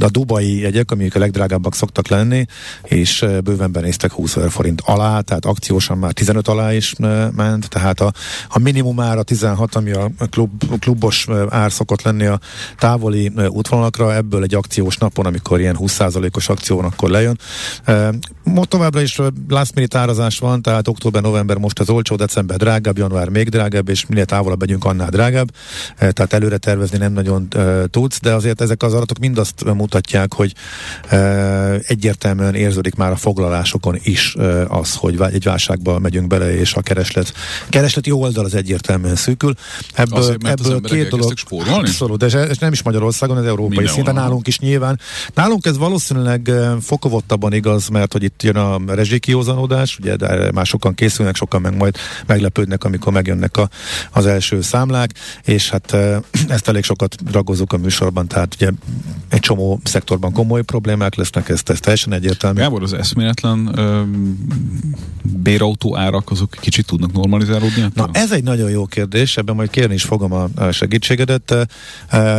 a 0.00 0.08
dubai 0.10 0.60
jegyek, 0.60 0.90
amik 0.90 1.14
a 1.14 1.18
legdrágábbak 1.18 1.74
szoktak 1.74 2.08
lenni, 2.08 2.46
és 2.82 3.26
bőven 3.44 3.72
benéztek 3.72 4.12
20 4.12 4.36
ezer 4.36 4.50
forint 4.50 4.82
alá, 4.84 5.20
tehát 5.20 5.44
akciósan 5.44 5.98
már 5.98 6.12
15 6.12 6.48
alá 6.48 6.74
is 6.74 6.94
ment, 7.34 7.68
tehát 7.68 8.00
a, 8.00 8.12
a 8.48 8.58
minimum 8.58 9.00
ára 9.00 9.22
16, 9.22 9.74
ami 9.74 9.90
a 9.90 10.10
klub, 10.30 10.78
klubos 10.78 11.26
ár 11.48 11.72
szokott 11.72 12.02
lenni 12.02 12.26
a 12.26 12.40
távoli 12.78 13.32
útvonalakra, 13.48 14.14
ebből 14.14 14.42
egy 14.42 14.54
akciós 14.54 14.96
napon, 14.96 15.26
amikor 15.26 15.60
ilyen 15.60 15.76
20%-os 15.80 16.48
akció 16.48 16.76
van, 16.76 16.84
akkor 16.84 17.10
lejön. 17.10 17.38
Most 18.42 18.68
továbbra 18.68 19.00
is 19.00 19.18
last 19.48 19.74
minute 19.74 19.98
árazás 19.98 20.38
van, 20.38 20.62
tehát 20.62 20.88
október-november 20.88 21.56
most 21.56 21.78
az 21.78 21.88
olcsó, 21.88 22.16
december 22.16 22.58
drágább, 22.66 22.98
január 22.98 23.28
még 23.28 23.48
drágább, 23.48 23.88
és 23.88 24.06
minél 24.06 24.24
távolabb 24.24 24.60
megyünk, 24.60 24.84
annál 24.84 25.08
drágább. 25.08 25.50
E, 25.96 26.12
tehát 26.12 26.32
előre 26.32 26.56
tervezni 26.56 26.98
nem 26.98 27.12
nagyon 27.12 27.46
e, 27.50 27.86
tudsz, 27.86 28.20
de 28.20 28.34
azért 28.34 28.60
ezek 28.60 28.82
az 28.82 28.94
adatok 28.94 29.18
mind 29.18 29.38
azt 29.38 29.64
mutatják, 29.64 30.32
hogy 30.32 30.52
e, 31.08 31.16
egyértelműen 31.86 32.54
érződik 32.54 32.94
már 32.94 33.10
a 33.10 33.16
foglalásokon 33.16 33.98
is 34.02 34.34
az, 34.68 34.94
hogy 34.94 35.20
egy 35.32 35.44
válságba 35.44 35.98
megyünk 35.98 36.26
bele, 36.26 36.58
és 36.58 36.74
a 36.74 36.80
kereslet, 36.80 37.32
keresleti 37.68 38.10
oldal 38.10 38.44
az 38.44 38.54
egyértelműen 38.54 39.16
szűkül. 39.16 39.54
Ebből, 39.94 40.18
azért, 40.18 40.46
ebből 40.46 40.80
két 40.80 41.08
dolog. 41.08 41.32
Abszolút, 41.50 42.18
de 42.18 42.38
ez 42.38 42.58
nem 42.58 42.72
is 42.72 42.82
Magyarországon, 42.82 43.38
ez 43.38 43.44
európai 43.44 43.76
Minden 43.76 43.94
szinten, 43.94 44.14
nálunk 44.14 44.46
is 44.46 44.58
nyilván. 44.58 45.00
Nálunk 45.34 45.66
ez 45.66 45.78
valószínűleg 45.78 46.50
fokovottabban 46.80 47.52
igaz, 47.52 47.88
mert 47.88 48.12
hogy 48.12 48.22
itt 48.22 48.42
jön 48.42 48.56
a 48.56 48.80
rezsikiózanódás, 48.86 49.98
ugye 49.98 50.16
de 50.16 50.50
már 50.52 50.66
sokan 50.66 50.94
készülnek, 50.94 51.36
sokan 51.36 51.60
meg 51.60 51.76
majd 51.76 51.96
meglepődnek, 52.56 52.84
amikor 52.84 53.12
megjönnek 53.12 53.56
a, 53.56 53.68
az 54.10 54.26
első 54.26 54.60
számlák, 54.60 55.10
és 55.44 55.70
hát 55.70 55.96
ezt 56.48 56.68
elég 56.68 56.84
sokat 56.84 57.16
ragozunk 57.32 57.72
a 57.72 57.76
műsorban, 57.76 58.28
tehát 58.28 58.54
ugye 58.54 58.70
egy 59.28 59.40
csomó 59.40 59.80
szektorban 59.84 60.32
komoly 60.32 60.62
problémák 60.62 61.14
lesznek, 61.14 61.48
ezt, 61.48 61.70
ezt 61.70 61.82
teljesen 61.82 62.12
egyértelmű. 62.12 62.58
Gábor, 62.58 62.82
az 62.82 62.92
eszméletlen 62.92 63.70
ö, 63.74 64.02
bérautó 65.22 65.96
árak 65.96 66.30
azok 66.30 66.50
kicsit 66.60 66.86
tudnak 66.86 67.12
normalizálódni? 67.12 67.86
Na, 67.94 68.08
ez 68.12 68.32
egy 68.32 68.44
nagyon 68.44 68.70
jó 68.70 68.86
kérdés, 68.86 69.36
ebben 69.36 69.54
majd 69.54 69.70
kérni 69.70 69.94
is 69.94 70.02
fogom 70.02 70.32
a, 70.32 70.48
a 70.54 70.70
segítségedet. 70.70 71.54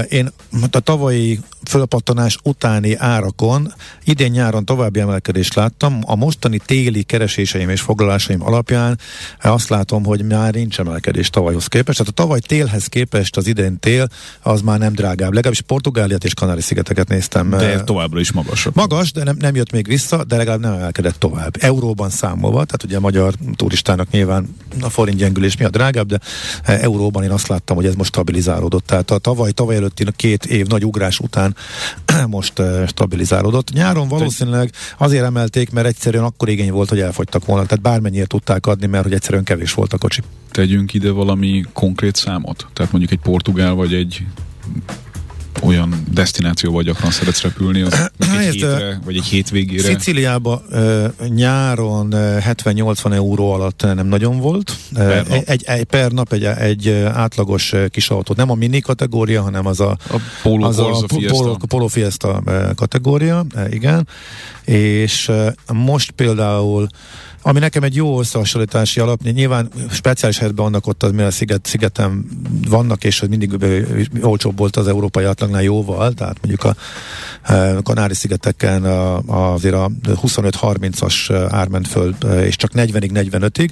Én 0.09 0.29
a 0.71 0.79
tavalyi 0.79 1.39
fölpattanás 1.67 2.37
utáni 2.43 2.95
árakon 2.95 3.73
idén 4.03 4.31
nyáron 4.31 4.65
további 4.65 4.99
emelkedést 4.99 5.55
láttam. 5.55 5.99
A 6.05 6.15
mostani 6.15 6.57
téli 6.65 7.03
kereséseim 7.03 7.69
és 7.69 7.81
foglalásaim 7.81 8.43
alapján 8.43 8.99
azt 9.41 9.69
látom, 9.69 10.03
hogy 10.07 10.23
már 10.23 10.53
nincs 10.53 10.79
emelkedés 10.79 11.29
tavalyhoz 11.29 11.67
képest. 11.67 11.97
Tehát 11.97 12.11
a 12.11 12.21
tavaly 12.21 12.39
télhez 12.39 12.85
képest 12.85 13.37
az 13.37 13.47
idén 13.47 13.79
tél 13.79 14.07
az 14.41 14.61
már 14.61 14.79
nem 14.79 14.93
drágább. 14.93 15.33
Legalábbis 15.33 15.61
Portugáliát 15.61 16.23
és 16.23 16.33
Kanári-szigeteket 16.33 17.07
néztem. 17.07 17.49
De 17.49 17.83
továbbra 17.83 18.19
is 18.19 18.31
magas. 18.31 18.67
Magas, 18.73 19.11
de 19.11 19.23
nem, 19.23 19.35
nem 19.39 19.55
jött 19.55 19.71
még 19.71 19.87
vissza, 19.87 20.23
de 20.23 20.37
legalább 20.37 20.59
nem 20.59 20.73
emelkedett 20.73 21.15
tovább. 21.15 21.55
Euróban 21.59 22.09
számolva, 22.09 22.65
tehát 22.65 22.83
ugye 22.83 22.97
a 22.97 22.99
magyar 22.99 23.33
turistának 23.55 24.09
nyilván 24.09 24.55
a 24.81 24.89
forint 24.89 25.17
gyengülés 25.17 25.57
miatt 25.57 25.71
drágább, 25.71 26.07
de 26.07 26.19
euróban 26.63 27.23
én 27.23 27.31
azt 27.31 27.47
láttam, 27.47 27.75
hogy 27.75 27.85
ez 27.85 27.95
most 27.95 28.09
stabilizálódott. 28.09 28.85
Tehát 28.85 29.11
a 29.11 29.17
tavaly, 29.17 29.51
tavaly 29.51 29.75
előtti 29.75 30.05
két 30.15 30.45
év 30.45 30.67
nagy 30.67 30.85
ugrás 30.85 31.19
után 31.19 31.55
most 32.27 32.61
stabilizálódott. 32.87 33.71
Nyáron 33.71 34.07
valószínűleg 34.07 34.71
azért 34.97 35.23
emelték, 35.23 35.71
mert 35.71 35.87
egyszerűen 35.87 36.23
akkor 36.23 36.49
igény 36.49 36.71
volt, 36.71 36.89
hogy 36.89 36.99
elfogytak 36.99 37.45
volna. 37.45 37.65
Tehát 37.65 37.83
bármennyire 37.83 38.25
tudták 38.25 38.65
adni, 38.65 38.85
mert 38.87 39.03
hogy 39.03 39.13
egyszerűen 39.13 39.43
kevés 39.43 39.73
volt 39.73 39.93
a 39.97 39.99
kocsi. 39.99 40.21
Tegyünk 40.51 40.93
ide 40.93 41.11
valami 41.11 41.63
konkrét 41.73 42.15
számot? 42.15 42.67
Tehát 42.73 42.91
mondjuk 42.91 43.11
egy 43.13 43.19
portugál 43.19 43.73
vagy 43.73 43.93
egy 43.93 44.25
olyan 45.61 46.03
destinációval 46.11 46.83
gyakran 46.83 47.11
szeretsz 47.11 47.41
repülni, 47.41 47.81
az 47.81 48.11
egy 48.19 48.53
hétre, 48.53 48.99
vagy 49.05 49.15
egy 49.15 49.23
hétvégére? 49.23 49.83
Sziciliába 49.83 50.61
nyáron 51.27 52.13
uh, 52.13 52.19
70-80 52.19 53.13
euró 53.13 53.51
alatt 53.51 53.81
nem 53.81 54.07
nagyon 54.07 54.39
volt. 54.39 54.77
Per 54.93 55.27
nap? 55.27 55.43
Egy, 55.45 55.63
egy, 55.63 55.83
per 55.83 56.11
nap 56.11 56.33
egy, 56.33 56.43
egy 56.43 56.89
átlagos 57.13 57.73
kis 57.89 58.09
autó. 58.09 58.33
Nem 58.37 58.51
a 58.51 58.55
mini 58.55 58.79
kategória, 58.79 59.41
hanem 59.41 59.65
az 59.65 59.79
a, 59.79 59.97
a 60.09 60.17
Polo, 60.41 60.65
az 60.65 60.79
a 60.79 61.05
Fiesta. 61.07 61.37
Polo, 61.37 61.55
Polo 61.67 61.87
Fiesta 61.87 62.43
kategória, 62.75 63.45
igen. 63.69 64.07
És 64.63 65.31
most 65.73 66.11
például 66.11 66.87
ami 67.41 67.59
nekem 67.59 67.83
egy 67.83 67.95
jó 67.95 68.19
összehasonlítási 68.19 68.99
alap, 68.99 69.21
nyilván 69.21 69.69
speciális 69.91 70.37
helyzetben 70.37 70.65
vannak 70.65 70.87
ott, 70.87 71.03
az, 71.03 71.11
mivel 71.11 71.31
sziget, 71.31 71.65
szigeten 71.65 72.25
vannak, 72.69 73.03
és 73.03 73.21
az 73.21 73.27
mindig 73.27 73.51
olcsóbb 74.21 74.57
volt 74.57 74.75
az 74.75 74.87
európai 74.87 75.23
átlagnál 75.23 75.63
jóval, 75.63 76.13
tehát 76.13 76.37
mondjuk 76.41 76.63
a, 76.63 76.75
a 77.53 77.81
Kanári-szigeteken 77.81 78.85
a, 78.85 79.17
a, 79.17 79.53
azért 79.53 79.75
a 79.75 79.91
25-30-as 80.05 81.47
ár 81.49 81.67
ment 81.67 81.87
föl, 81.87 82.15
és 82.41 82.55
csak 82.55 82.71
40-ig, 82.73 83.27
45-ig, 83.31 83.69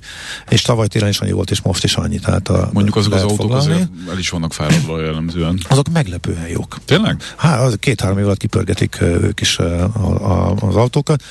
és 0.49 0.61
tavaly 0.61 0.87
télen 0.87 1.09
is 1.09 1.19
annyi 1.19 1.31
volt, 1.31 1.51
és 1.51 1.61
most 1.61 1.83
is 1.83 1.95
annyi. 1.95 2.19
Tehát 2.19 2.49
a, 2.49 2.69
mondjuk 2.73 2.95
azok 2.95 3.13
az 3.13 3.21
autók 3.21 3.53
azért 3.53 3.89
el 4.09 4.17
is 4.17 4.29
vannak 4.29 4.53
fáradva 4.53 5.01
jellemzően. 5.01 5.59
Azok 5.69 5.87
meglepően 5.93 6.47
jók. 6.47 6.77
Tényleg? 6.85 7.21
Hát, 7.35 7.59
az 7.59 7.77
két-három 7.79 8.17
év 8.17 8.25
alatt 8.25 8.37
kipörgetik 8.37 9.01
ők 9.01 9.41
is 9.41 9.59
a, 9.59 9.83
a, 9.83 10.55
az 10.59 10.75
autókat, 10.75 11.23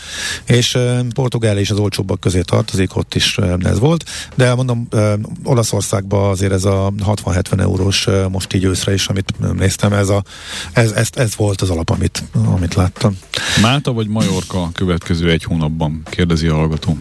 és 0.45 0.79
Portugál 1.15 1.59
is 1.59 1.71
az 1.71 1.79
olcsóbbak 1.79 2.21
közé 2.25 2.41
tartozik, 2.41 2.97
ott 2.97 3.15
is 3.15 3.39
ez 3.59 3.79
volt, 3.79 4.05
de 4.35 4.55
mondom, 4.55 4.89
Olaszországban 5.45 6.31
azért 6.31 6.53
ez 6.53 6.65
a 6.65 6.93
60-70 6.99 7.61
eurós 7.61 8.07
most 8.31 8.55
így 8.55 8.65
őszre 8.65 8.93
is, 8.93 9.07
amit 9.07 9.35
néztem, 9.53 9.93
ez, 9.93 10.09
a, 10.09 10.23
ez, 10.73 10.91
ez, 10.91 11.09
ez 11.15 11.37
volt 11.37 11.61
az 11.61 11.71
alap, 11.71 11.91
amit, 11.91 12.23
amit 12.55 12.75
láttam. 12.75 13.19
Málta 13.63 13.93
vagy 13.93 14.09
Majorka 14.09 14.71
következő 14.73 15.31
egy 15.31 15.45
hónapban, 15.45 16.03
kérdezi 16.11 16.47
a 16.47 16.55
hallgató. 16.55 16.99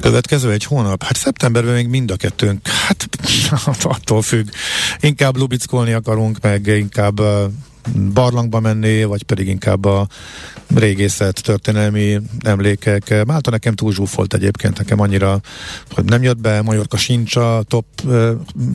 Következő 0.00 0.52
egy 0.52 0.64
hónap? 0.64 1.02
Hát 1.02 1.16
szeptemberben 1.16 1.74
még 1.74 1.88
mind 1.88 2.10
a 2.10 2.16
kettőnk, 2.16 2.68
hát 2.68 3.08
attól 3.82 4.22
függ. 4.22 4.48
Inkább 5.00 5.36
lubickolni 5.36 5.92
akarunk, 5.92 6.38
meg 6.40 6.66
inkább 6.66 7.20
barlangba 8.14 8.60
menni, 8.60 9.04
vagy 9.04 9.22
pedig 9.22 9.48
inkább 9.48 9.84
a 9.84 10.08
régészet, 10.74 11.42
történelmi 11.42 12.20
emlékek. 12.40 13.24
Málta 13.26 13.50
nekem 13.50 13.74
túl 13.74 13.92
zsúfolt 13.92 14.34
egyébként, 14.34 14.78
nekem 14.78 15.00
annyira, 15.00 15.40
hogy 15.90 16.04
nem 16.04 16.22
jött 16.22 16.38
be, 16.38 16.62
Majorka 16.62 16.96
sincs 16.96 17.36
a 17.36 17.62
top 17.68 17.84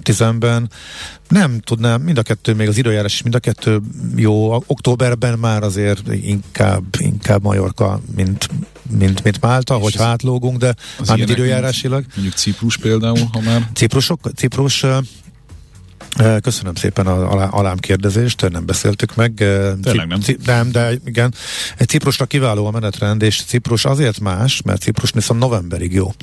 10-ben. 0.03 0.69
Nem 1.27 1.59
tudnám, 1.59 2.01
mind 2.01 2.17
a 2.17 2.21
kettő, 2.21 2.53
még 2.53 2.67
az 2.67 2.77
időjárás 2.77 3.13
is 3.13 3.21
mind 3.21 3.35
a 3.35 3.39
kettő 3.39 3.81
jó. 4.15 4.53
Októberben 4.53 5.39
már 5.39 5.63
azért 5.63 6.13
inkább, 6.13 6.83
inkább 6.99 7.43
Majorka, 7.43 8.01
mint, 8.15 8.49
mint, 8.89 9.23
mint 9.23 9.41
Málta, 9.41 9.75
hogy 9.75 9.95
átlógunk, 9.97 10.57
de 10.57 10.75
már 11.07 11.19
időjárásilag. 11.19 12.05
Mondjuk 12.13 12.35
Ciprus 12.35 12.77
például, 12.77 13.29
ha 13.31 13.41
már. 13.41 13.69
Ciprusok, 13.73 14.31
Ciprus 14.35 14.85
Köszönöm 16.41 16.75
szépen 16.75 17.07
a 17.07 17.31
alá, 17.31 17.45
alám 17.45 17.77
kérdezést, 17.77 18.49
nem 18.49 18.65
beszéltük 18.65 19.15
meg. 19.15 19.33
Tényleg 19.81 20.07
nem. 20.07 20.19
Ci, 20.19 20.37
nem, 20.45 20.71
de 20.71 20.91
igen. 21.05 21.33
Ciprusra 21.87 22.25
kiváló 22.25 22.65
a 22.65 22.71
menetrend, 22.71 23.21
és 23.21 23.43
Ciprus 23.43 23.85
azért 23.85 24.19
más, 24.19 24.61
mert 24.61 24.81
Ciprus 24.81 25.11
viszont 25.11 25.39
novemberig 25.39 25.93
jó. 25.93 26.13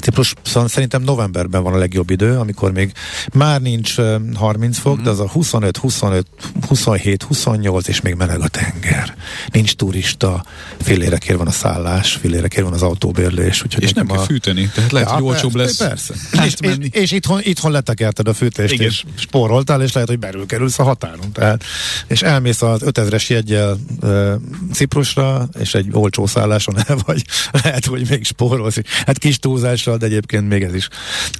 Ciprus 0.00 0.34
szóval 0.42 0.68
szerintem 0.68 1.02
novemberben 1.02 1.62
van 1.62 1.72
a 1.72 1.76
legjobb 1.76 2.10
idő, 2.10 2.38
amikor 2.38 2.72
még 2.72 2.92
már 3.32 3.60
nincs 3.60 3.94
30 4.34 4.78
fok, 4.78 4.94
mm-hmm. 4.94 5.04
de 5.04 5.10
az 5.10 5.20
a 5.20 5.28
25, 5.28 5.76
25, 5.76 6.26
27, 6.68 7.22
28, 7.22 7.88
és 7.88 8.00
még 8.00 8.14
meleg 8.14 8.40
a 8.40 8.48
tenger. 8.48 9.16
Nincs 9.52 9.74
turista, 9.74 10.44
fillérekért 10.80 11.38
van 11.38 11.46
a 11.46 11.50
szállás, 11.50 12.12
fillérekért 12.12 12.64
van 12.64 12.72
az 12.72 12.82
autóbérlés. 12.82 13.62
Úgyhogy 13.64 13.82
és 13.82 13.92
nem 13.92 14.06
kell 14.06 14.18
a... 14.18 14.22
fűteni, 14.22 14.70
tehát 14.74 14.92
lehet, 14.92 15.08
ja, 15.08 15.14
hogy 15.14 15.24
olcsóbb 15.24 15.54
lesz. 15.54 15.76
Persze. 15.76 16.14
És, 16.44 16.54
és, 16.58 16.74
és, 16.90 17.10
itthon, 17.10 17.40
itthon 17.42 17.70
letekerted 17.70 18.28
a 18.28 18.34
fűtést, 18.34 18.72
Igen. 18.72 18.86
és 18.86 19.04
spóroltál, 19.38 19.82
és 19.82 19.92
lehet, 19.92 20.08
hogy 20.08 20.18
belül 20.18 20.46
kerülsz 20.46 20.78
a 20.78 20.82
határon. 20.82 21.32
Tehát, 21.32 21.64
és 22.06 22.22
elmész 22.22 22.62
az 22.62 22.82
5000-es 22.84 23.26
jegyel 23.26 23.76
uh, 24.02 24.32
Ciprusra, 24.72 25.48
és 25.58 25.74
egy 25.74 25.88
olcsó 25.92 26.26
szálláson 26.26 26.74
el 26.86 26.98
vagy, 27.06 27.24
lehet, 27.62 27.86
hogy 27.86 28.06
még 28.10 28.24
spórolsz. 28.24 28.78
Hát 29.06 29.18
kis 29.18 29.38
túlzással, 29.38 29.96
de 29.96 30.06
egyébként 30.06 30.48
még 30.48 30.62
ez 30.62 30.74
is 30.74 30.88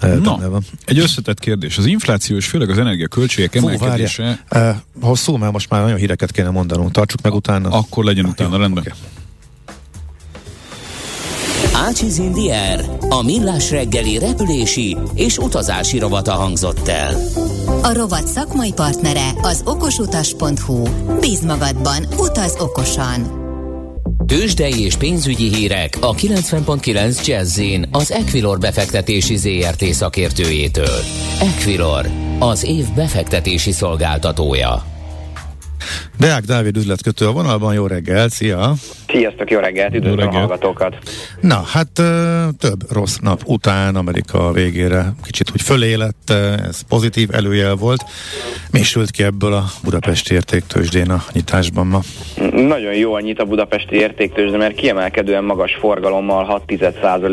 uh, 0.02 0.18
Na, 0.18 0.50
van. 0.50 0.64
Egy 0.84 0.98
összetett 0.98 1.38
kérdés. 1.38 1.78
Az 1.78 1.86
infláció 1.86 2.36
és 2.36 2.46
főleg 2.46 2.70
az 2.70 2.78
energiaköltségek 2.78 3.54
emelkedése... 3.54 4.44
Uh, 4.50 4.76
hosszú, 5.00 5.36
mert 5.36 5.52
most 5.52 5.70
már 5.70 5.82
nagyon 5.82 5.98
híreket 5.98 6.32
kéne 6.32 6.50
mondanunk. 6.50 6.90
Tartsuk 6.90 7.22
meg 7.22 7.34
utána. 7.34 7.68
Akkor 7.68 8.04
legyen 8.04 8.24
ah, 8.24 8.30
utána, 8.30 8.54
jó, 8.54 8.60
rendben. 8.60 8.82
Okay. 8.82 8.98
Ácsiz 11.86 12.18
Indier, 12.18 12.84
a 13.08 13.22
millás 13.22 13.70
reggeli 13.70 14.18
repülési 14.18 14.96
és 15.14 15.38
utazási 15.38 15.98
rovata 15.98 16.32
hangzott 16.32 16.88
el. 16.88 17.16
A 17.82 17.92
rovat 17.92 18.26
szakmai 18.26 18.72
partnere 18.72 19.30
az 19.42 19.62
okosutas.hu. 19.64 20.82
Bíz 21.20 21.40
magadban, 21.40 22.06
utaz 22.16 22.56
okosan! 22.58 23.46
Tőzsdei 24.26 24.80
és 24.80 24.96
pénzügyi 24.96 25.54
hírek 25.54 25.96
a 26.00 26.14
90.9 26.14 27.26
jazz 27.26 27.60
az 27.90 28.10
Equilor 28.10 28.58
befektetési 28.58 29.36
ZRT 29.36 29.84
szakértőjétől. 29.84 31.02
Equilor, 31.40 32.10
az 32.38 32.64
év 32.64 32.92
befektetési 32.94 33.72
szolgáltatója. 33.72 34.84
Deák 36.18 36.42
Dávid 36.44 36.76
üzletkötő 36.76 37.26
a 37.26 37.32
vonalban, 37.32 37.74
jó 37.74 37.86
reggel, 37.86 38.28
szia! 38.28 38.72
Sziasztok, 39.08 39.50
jó 39.50 39.58
reggelt, 39.58 39.94
üdvözlöm 39.94 40.28
a 40.28 40.32
hallgatókat! 40.32 40.96
Na, 41.40 41.62
hát 41.72 41.88
több 42.58 42.92
rossz 42.92 43.16
nap 43.16 43.40
után 43.44 43.96
Amerika 43.96 44.52
végére 44.52 45.12
kicsit 45.24 45.50
úgy 45.52 45.62
fölé 45.62 45.94
lett, 45.94 46.30
ez 46.68 46.80
pozitív 46.80 47.28
előjel 47.32 47.74
volt. 47.74 48.04
Mi 48.72 48.82
sült 48.82 49.10
ki 49.10 49.22
ebből 49.22 49.52
a 49.52 49.64
budapesti 49.82 50.34
értéktősdén 50.34 51.10
a 51.10 51.24
nyitásban 51.32 51.86
ma? 51.86 52.00
Nagyon 52.52 52.94
jó 52.94 53.14
a 53.14 53.20
nyit 53.20 53.40
a 53.40 53.44
budapesti 53.44 53.96
értéktősde, 53.96 54.56
mert 54.56 54.74
kiemelkedően 54.74 55.44
magas 55.44 55.76
forgalommal 55.80 56.44
6 56.44 56.62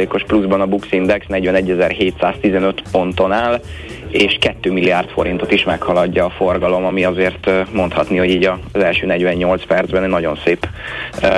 os 0.10 0.24
pluszban 0.24 0.62
a 0.62 0.65
Bux 0.65 0.88
Index 0.91 1.26
41.715 1.30 2.78
ponton 2.91 3.32
áll, 3.32 3.62
és 4.10 4.38
2 4.41 4.71
milliárd 4.71 5.10
forintot 5.10 5.52
is 5.52 5.63
meghaladja 5.63 6.26
a 6.26 6.30
forgalom, 6.30 6.86
ami 6.86 7.04
azért 7.04 7.50
mondhatni, 7.71 8.17
hogy 8.17 8.30
így 8.30 8.50
az 8.75 8.83
első 8.83 9.05
48 9.05 9.65
percben 9.65 10.03
egy 10.03 10.09
nagyon 10.09 10.39
szép 10.45 10.67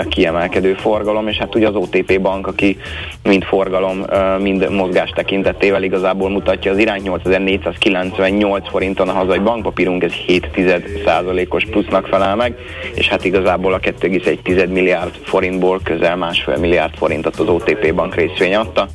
kiemelkedő 0.10 0.74
forgalom, 0.74 1.28
és 1.28 1.38
hát 1.38 1.56
ugye 1.56 1.68
az 1.68 1.76
OTP 1.76 2.22
bank, 2.22 2.48
aki 2.48 2.78
mind 3.24 3.44
forgalom, 3.44 4.06
mind 4.40 4.70
mozgás 4.70 5.10
tekintettével 5.10 5.84
igazából 5.84 6.30
mutatja 6.30 6.72
az 6.72 6.78
irányt 6.78 7.04
8498 7.04 8.70
forinton 8.70 9.10
a 9.10 9.14
hazai 9.14 9.40
bankpapírunk, 9.40 10.04
ez 10.04 10.12
7% 10.28 11.50
os 11.50 11.66
plusznak 11.66 12.08
felel 12.08 12.36
meg, 12.36 12.56
és 12.94 13.08
hát 13.08 13.26
igazából 13.26 13.74
a 13.74 13.80
2,1 13.80 14.70
milliárd 14.70 15.12
forintból 15.24 15.80
közel 15.84 16.16
másfél 16.16 16.58
milliárd 16.58 16.96
forintot 16.96 17.36
az 17.36 17.48
OTP 17.48 17.94
bank 17.94 18.16
részvény 18.16 18.56
adta. 18.56 18.88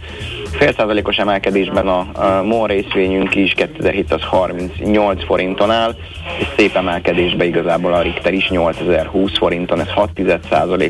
Fél 0.52 0.72
százalékos 0.76 1.16
emelkedésben 1.16 1.86
a, 1.88 1.98
a 1.98 2.42
MOL 2.42 2.66
részvényünk 2.66 3.34
is 3.34 3.52
2738 3.52 5.24
forinton 5.24 5.70
áll, 5.70 5.96
és 6.38 6.46
szép 6.56 6.76
emelkedésben 6.76 7.46
igazából 7.46 7.92
a 7.92 8.02
Richter 8.02 8.32
is 8.32 8.48
8020 8.48 9.38
forinton, 9.38 9.80
ez 9.80 9.88
6 9.88 10.10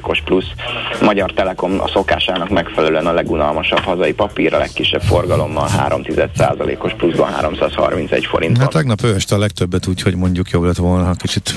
os 0.03 0.23
plusz. 0.25 0.51
Magyar 1.01 1.33
Telekom 1.33 1.81
a 1.81 1.89
szokásának 1.89 2.49
megfelelően 2.49 3.07
a 3.07 3.13
legunalmasabb 3.13 3.79
hazai 3.79 4.13
papír, 4.13 4.55
a 4.55 4.59
legkisebb 4.59 5.03
forgalommal 5.03 5.69
3 5.69 6.03
os 6.79 6.93
pluszban 6.93 7.33
331 7.33 8.25
forinton. 8.25 8.61
Hát 8.61 8.73
tegnap 8.73 9.03
ő 9.03 9.15
este 9.15 9.35
a 9.35 9.39
legtöbbet 9.39 9.87
úgy, 9.87 10.03
hogy 10.03 10.17
mondjuk 10.17 10.51
jobb 10.51 10.63
lett 10.63 10.77
volna, 10.77 11.05
ha 11.05 11.13
kicsit 11.13 11.55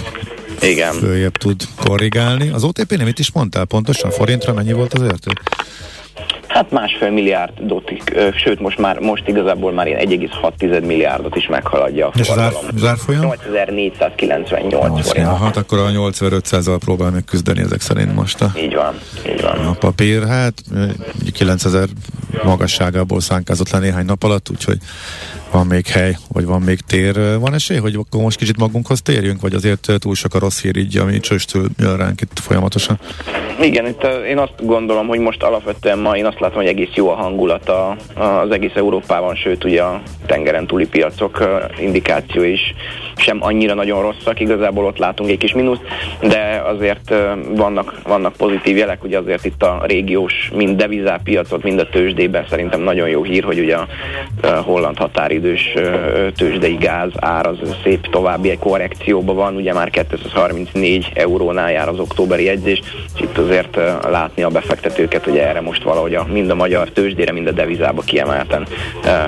igen. 0.62 0.94
följebb 0.94 1.38
tud 1.38 1.64
korrigálni. 1.76 2.50
Az 2.50 2.64
OTP 2.64 2.98
nem 2.98 3.08
itt 3.08 3.20
is 3.20 3.32
mondtál 3.32 3.66
pontosan, 3.66 4.12
forintra 4.12 4.54
mennyi 4.54 4.74
volt 4.74 4.94
az 4.94 5.02
érték? 5.02 5.40
Hát 6.56 6.72
másfél 6.72 7.10
milliárdot, 7.10 7.92
sőt 8.36 8.60
most 8.60 8.78
már 8.78 9.00
most 9.00 9.28
igazából 9.28 9.72
már 9.72 9.88
ilyen 9.88 10.00
1,6 10.00 10.86
milliárdot 10.86 11.36
is 11.36 11.48
meghaladja 11.48 12.08
a 12.08 12.12
És 12.16 12.30
az 12.30 12.38
ár, 12.38 12.52
árfolyam? 12.86 13.22
8498 13.22 15.08
forint. 15.08 15.28
Hát 15.28 15.58
akkor 15.58 15.80
a 15.80 15.90
8500-al 15.90 16.78
próbál 16.80 17.12
meg 17.12 17.24
küzdeni 17.24 17.60
ezek 17.60 17.82
szerint 17.82 18.16
most. 18.16 18.42
A, 18.42 18.52
így 18.58 18.76
van, 18.76 18.96
így 19.28 19.42
van. 19.42 19.66
A 19.66 19.72
papír, 19.72 20.28
hát 20.28 20.54
9000 21.34 21.88
magasságából 22.44 23.20
szánkázott 23.20 23.70
le 23.70 23.80
néhány 23.80 24.06
nap 24.06 24.24
alatt, 24.24 24.50
úgyhogy 24.50 24.78
van 25.56 25.68
még 25.68 25.88
hely, 25.88 26.18
vagy 26.34 26.46
van 26.46 26.62
még 26.62 26.80
tér. 26.80 27.40
Van 27.40 27.54
esély, 27.54 27.78
hogy 27.78 27.96
akkor 27.96 28.22
most 28.22 28.38
kicsit 28.38 28.58
magunkhoz 28.58 29.02
térjünk, 29.02 29.42
vagy 29.42 29.54
azért 29.54 29.92
túl 29.98 30.16
sok 30.16 30.34
a 30.34 30.40
rossz 30.40 30.62
hír 30.62 30.76
így, 30.76 30.98
ami 30.98 31.20
csöstül 31.20 31.68
ránk 31.98 32.22
itt 32.22 32.40
folyamatosan? 32.40 33.00
Igen, 33.62 33.88
itt 33.88 34.08
én 34.28 34.38
azt 34.38 34.54
gondolom, 34.66 35.08
hogy 35.08 35.20
most 35.20 35.44
alapvetően 35.44 36.00
ma 36.00 36.18
én 36.18 36.26
azt 36.26 36.40
látom, 36.40 36.58
hogy 36.58 36.68
egész 36.68 36.94
jó 36.94 37.10
a 37.10 37.16
hangulat 37.16 37.72
az 38.16 38.52
egész 38.52 38.76
Európában, 38.76 39.36
sőt 39.36 39.64
ugye 39.64 39.82
a 39.82 40.02
tengeren 40.26 40.68
túli 40.68 40.88
piacok 40.88 41.60
indikáció 41.80 42.44
is 42.44 42.74
sem 43.16 43.38
annyira 43.44 43.74
nagyon 43.74 44.02
rosszak, 44.02 44.40
igazából 44.40 44.86
ott 44.86 44.98
látunk 44.98 45.30
egy 45.30 45.38
kis 45.38 45.54
mínusz, 45.54 45.80
de 46.22 46.64
azért 46.66 47.14
vannak, 47.50 48.02
vannak 48.04 48.34
pozitív 48.34 48.78
jelek, 48.78 49.04
ugye 49.04 49.18
azért 49.18 49.46
itt 49.46 49.64
a 49.64 49.84
régiós 49.88 50.52
mind 50.56 50.78
devizápiacot, 50.78 51.64
mind 51.64 51.80
a 51.80 51.90
tőzsdében 51.90 52.46
szerintem 52.50 52.82
nagyon 52.82 53.10
jó 53.10 53.24
hír, 53.24 53.44
hogy 53.44 53.60
ugye 53.60 53.76
a 53.76 53.88
holland 54.48 54.98
határidős 55.46 55.74
tőzsdei 56.36 56.76
gáz 56.76 57.12
ár 57.16 57.48
az 57.48 57.58
szép 57.84 58.10
további 58.10 58.50
egy 58.50 58.60
korrekcióban 58.60 59.36
van, 59.36 59.56
ugye 59.56 59.74
már 59.74 59.90
234 59.90 61.12
eurónál 61.14 61.72
jár 61.72 61.88
az 61.88 62.00
októberi 62.00 62.44
jegyzés, 62.44 62.82
és 63.16 63.22
itt 63.22 63.38
azért 63.38 63.76
látni 64.10 64.44
a 64.44 64.50
befektetőket, 64.50 65.24
hogy 65.24 65.38
erre 65.38 65.62
most 65.62 65.84
valahogy 65.84 66.16
a, 66.16 66.28
mind 66.32 66.50
a 66.50 66.56
magyar 66.56 66.90
tőzsdére, 66.90 67.32
mind 67.32 67.48
a 67.48 67.52
devizába 67.52 68.02
kiemelten 68.02 68.68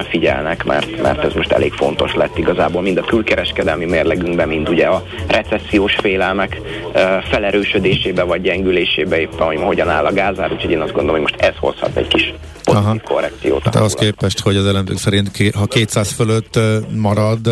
figyelnek, 0.09 0.63
mert, 0.63 1.01
mert 1.01 1.23
ez 1.23 1.33
most 1.33 1.51
elég 1.51 1.73
fontos 1.73 2.15
lett 2.15 2.37
igazából 2.37 2.81
mind 2.81 2.97
a 2.97 3.01
külkereskedelmi 3.01 3.85
mérlegünkben, 3.85 4.47
mind 4.47 4.69
ugye 4.69 4.85
a 4.85 5.03
recessziós 5.27 5.95
félelmek 5.95 6.61
felerősödésébe 7.29 8.23
vagy 8.23 8.41
gyengülésébe 8.41 9.19
éppen, 9.19 9.47
hogy 9.47 9.59
hogyan 9.61 9.89
áll 9.89 10.05
a 10.05 10.13
gázár, 10.13 10.51
úgyhogy 10.51 10.71
én 10.71 10.81
azt 10.81 10.93
gondolom, 10.93 11.21
hogy 11.21 11.31
most 11.31 11.41
ez 11.41 11.55
hozhat 11.59 11.95
egy 11.95 12.07
kis 12.07 12.33
pozitív 12.73 12.89
Aha. 12.89 13.13
korrekciót. 13.13 13.63
Hát 13.63 13.75
ahhoz 13.75 13.93
képest, 13.93 14.39
hogy 14.39 14.55
az 14.55 14.65
elemzők 14.65 14.97
szerint 14.97 15.55
ha 15.55 15.65
200 15.65 16.11
fölött 16.11 16.59
marad, 16.95 17.47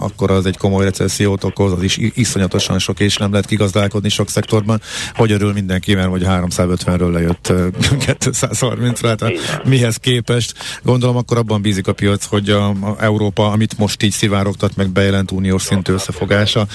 akkor 0.00 0.30
az 0.30 0.46
egy 0.46 0.56
komoly 0.56 0.84
recessziót 0.84 1.44
okoz, 1.44 1.72
az 1.72 1.82
is 1.82 1.98
iszonyatosan 2.14 2.78
sok, 2.78 3.00
és 3.00 3.16
nem 3.16 3.30
lehet 3.30 3.46
kigazdálkodni 3.46 4.08
sok 4.08 4.28
szektorban. 4.30 4.80
Hogy 5.14 5.32
örül 5.32 5.52
mindenki, 5.52 5.94
mert 5.94 6.08
hogy 6.08 6.22
350-ről 6.26 7.12
lejött 7.12 7.52
230-ra, 7.52 9.14
tehát 9.18 9.62
mihez 9.64 9.96
képest. 9.96 10.54
Gondolom 10.82 11.16
akkor 11.16 11.38
abban 11.38 11.62
bízik 11.62 11.86
a 11.86 11.92
piac, 11.92 12.24
hogy 12.24 12.50
a, 12.50 12.68
a 12.68 12.96
Európa, 12.98 13.50
amit 13.50 13.78
most 13.78 14.02
így 14.02 14.12
szivárogtat 14.12 14.76
meg 14.76 14.88
bejelent 14.88 15.30
uniós 15.30 15.62
szintű 15.62 15.92
összefogása, 15.92 16.66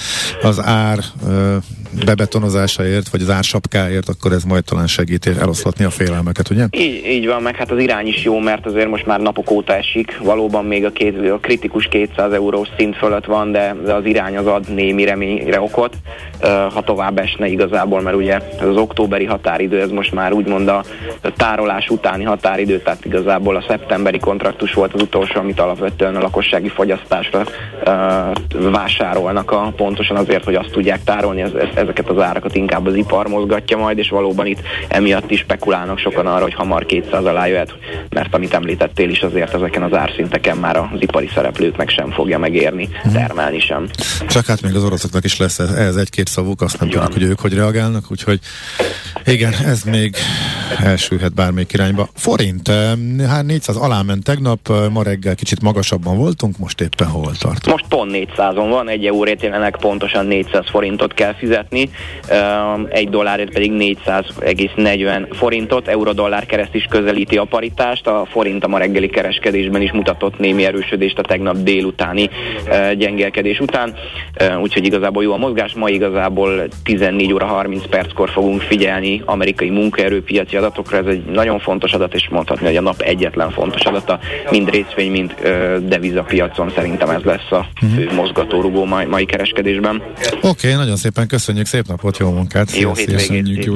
az 0.42 0.60
ár 0.62 0.98
bebetonozásáért, 2.04 3.08
vagy 3.08 3.22
az 3.22 3.30
ársapkáért, 3.30 4.08
akkor 4.08 4.32
ez 4.32 4.44
majd 4.44 4.64
talán 4.64 4.86
segít 4.86 5.26
eloszlatni 5.26 5.84
a 5.84 5.90
félelmeket, 5.90 6.50
ugye? 6.50 6.66
Így, 6.70 7.04
így 7.06 7.26
van, 7.26 7.42
meg 7.42 7.56
hát 7.56 7.70
az 7.70 7.78
irány 7.80 8.06
is 8.06 8.24
jó, 8.24 8.38
mert 8.38 8.66
azért 8.66 8.88
most 8.88 9.06
már 9.06 9.20
napok 9.20 9.50
óta 9.50 9.74
esik, 9.74 10.18
valóban 10.22 10.64
még 10.64 10.84
a, 10.84 10.90
két, 10.90 11.30
a 11.30 11.38
kritikus 11.38 11.88
200 11.88 12.32
eurós 12.32 12.68
szint 12.76 12.96
fölött 12.96 13.24
van, 13.24 13.52
de, 13.52 13.74
az 13.86 14.04
irány 14.04 14.36
az 14.36 14.46
ad 14.46 14.74
némi 14.74 15.04
reményre 15.04 15.60
okot, 15.60 15.94
ha 16.74 16.82
tovább 16.82 17.18
esne 17.18 17.46
igazából, 17.46 18.00
mert 18.00 18.16
ugye 18.16 18.34
ez 18.34 18.66
az 18.66 18.76
októberi 18.76 19.24
határidő, 19.24 19.80
ez 19.80 19.90
most 19.90 20.12
már 20.12 20.32
úgymond 20.32 20.68
a 20.68 20.82
tárolás 21.36 21.88
utáni 21.88 22.24
határidő, 22.24 22.78
tehát 22.78 23.04
igazából 23.04 23.56
a 23.56 23.64
szeptemberi 23.68 24.18
kontraktus 24.18 24.74
volt 24.74 24.94
az 24.94 25.02
utolsó, 25.02 25.40
amit 25.40 25.60
alapvetően 25.60 26.16
a 26.16 26.20
lakossági 26.20 26.68
fogyasztásra 26.68 27.44
vásárolnak 28.70 29.50
a, 29.50 29.72
pontosan 29.76 30.16
azért, 30.16 30.44
hogy 30.44 30.54
azt 30.54 30.70
tudják 30.70 31.04
tárolni, 31.04 31.40
ez, 31.40 31.52
ez, 31.52 31.68
ezeket 31.74 32.08
az 32.08 32.20
árakat 32.20 32.54
inkább 32.54 32.86
az 32.86 32.94
ipar 32.94 33.28
mozgatja 33.28 33.76
majd, 33.76 33.98
és 33.98 34.08
valóban 34.08 34.46
itt 34.46 34.60
emiatt 34.88 35.30
is 35.30 35.38
spekulálnak 35.38 35.98
sokan 35.98 36.26
arra, 36.26 36.42
hogy 36.42 36.54
hamar 36.54 36.86
200 36.86 37.24
alá 37.24 37.46
jöhet, 37.46 37.69
mert 38.08 38.34
amit 38.34 38.54
említettél 38.54 39.10
is 39.10 39.20
azért 39.20 39.54
ezeken 39.54 39.82
az 39.82 39.92
árszinteken 39.92 40.56
már 40.56 40.76
az 40.76 41.00
ipari 41.00 41.30
szereplőknek 41.34 41.90
sem 41.90 42.10
fogja 42.10 42.38
megérni, 42.38 42.88
mhm. 43.04 43.14
termelni 43.14 43.60
sem. 43.60 43.88
Csak 44.28 44.46
hát 44.46 44.62
még 44.62 44.74
az 44.74 44.84
oroszoknak 44.84 45.24
is 45.24 45.36
lesz 45.36 45.58
ez 45.58 45.96
egy-két 45.96 46.28
szavuk, 46.28 46.60
azt 46.60 46.80
nem 46.80 46.88
tudjuk, 46.88 47.12
hogy 47.12 47.22
ők 47.22 47.40
hogy 47.40 47.54
reagálnak, 47.54 48.04
úgyhogy 48.10 48.38
igen, 49.24 49.52
ez 49.64 49.82
még 49.82 50.14
elsülhet 50.78 51.34
bármelyik 51.34 51.72
irányba. 51.72 52.08
Forint, 52.14 52.68
hát 53.28 53.44
400 53.44 53.76
alá 53.76 54.02
ment 54.02 54.24
tegnap, 54.24 54.72
ma 54.92 55.02
reggel 55.02 55.34
kicsit 55.34 55.62
magasabban 55.62 56.16
voltunk, 56.16 56.58
most 56.58 56.80
éppen 56.80 57.08
hol 57.08 57.32
tart? 57.38 57.66
Most 57.66 57.84
pont 57.88 58.10
400-on 58.14 58.66
van, 58.68 58.88
egy 58.88 59.06
euróért 59.06 59.42
jelenleg 59.42 59.76
pontosan 59.76 60.26
400 60.26 60.64
forintot 60.70 61.14
kell 61.14 61.34
fizetni, 61.34 61.90
egy 62.88 63.08
dollárért 63.08 63.52
pedig 63.52 63.72
400,40 64.06 65.26
forintot, 65.32 65.88
euró-dollár 65.88 66.46
kereszt 66.46 66.74
is 66.74 66.86
közelíti 66.90 67.36
a 67.36 67.44
paritást, 67.60 68.06
a 68.06 68.26
forint 68.30 68.64
a 68.64 68.68
ma 68.68 68.78
reggeli 68.78 69.08
kereskedésben 69.08 69.82
is 69.82 69.92
mutatott 69.92 70.38
némi 70.38 70.64
erősödést 70.64 71.18
a 71.18 71.22
tegnap 71.22 71.56
délutáni 71.56 72.30
gyengélkedés 72.98 73.60
után, 73.60 73.94
úgyhogy 74.60 74.84
igazából 74.84 75.22
jó 75.22 75.32
a 75.32 75.36
mozgás, 75.36 75.74
ma 75.74 75.88
igazából 75.88 76.68
14 76.84 77.32
óra 77.32 77.46
30 77.46 77.86
perckor 77.86 78.30
fogunk 78.30 78.60
figyelni 78.60 79.22
amerikai 79.24 79.70
munkaerőpiaci 79.70 80.56
adatokra, 80.56 80.96
ez 80.96 81.06
egy 81.06 81.24
nagyon 81.24 81.58
fontos 81.58 81.92
adat, 81.92 82.14
és 82.14 82.28
mondhatni, 82.30 82.66
hogy 82.66 82.76
a 82.76 82.80
nap 82.80 83.00
egyetlen 83.00 83.50
fontos 83.50 83.82
adata, 83.82 84.18
mind 84.50 84.70
részvény, 84.70 85.10
mind 85.10 85.34
devizapiacon 85.82 86.72
szerintem 86.74 87.10
ez 87.10 87.22
lesz 87.22 87.50
a 87.50 87.66
mhm. 87.80 87.94
fő 87.94 88.10
mozgatórugó 88.14 88.84
mai, 88.84 89.04
mai 89.04 89.24
kereskedésben. 89.24 90.02
Oké, 90.32 90.46
okay, 90.48 90.72
nagyon 90.72 90.96
szépen 90.96 91.26
köszönjük, 91.26 91.66
szép 91.66 91.86
napot, 91.86 92.18
jó 92.18 92.30
munkát! 92.30 92.76
Jó 92.76 92.94
hétvégét, 92.94 93.64
jó! 93.64 93.74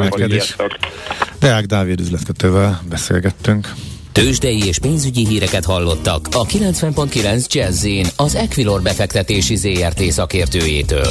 Deák 1.44 1.66
Dávid 1.66 2.00
üzletkötővel 2.00 2.80
beszélgettünk. 2.88 3.73
Tőzsdei 4.14 4.66
és 4.66 4.78
pénzügyi 4.78 5.26
híreket 5.26 5.64
hallottak 5.64 6.28
a 6.32 6.46
90.9 6.46 7.48
jazz 7.52 7.86
az 8.16 8.34
Equilor 8.34 8.82
befektetési 8.82 9.56
ZRT 9.56 10.02
szakértőjétől. 10.02 11.08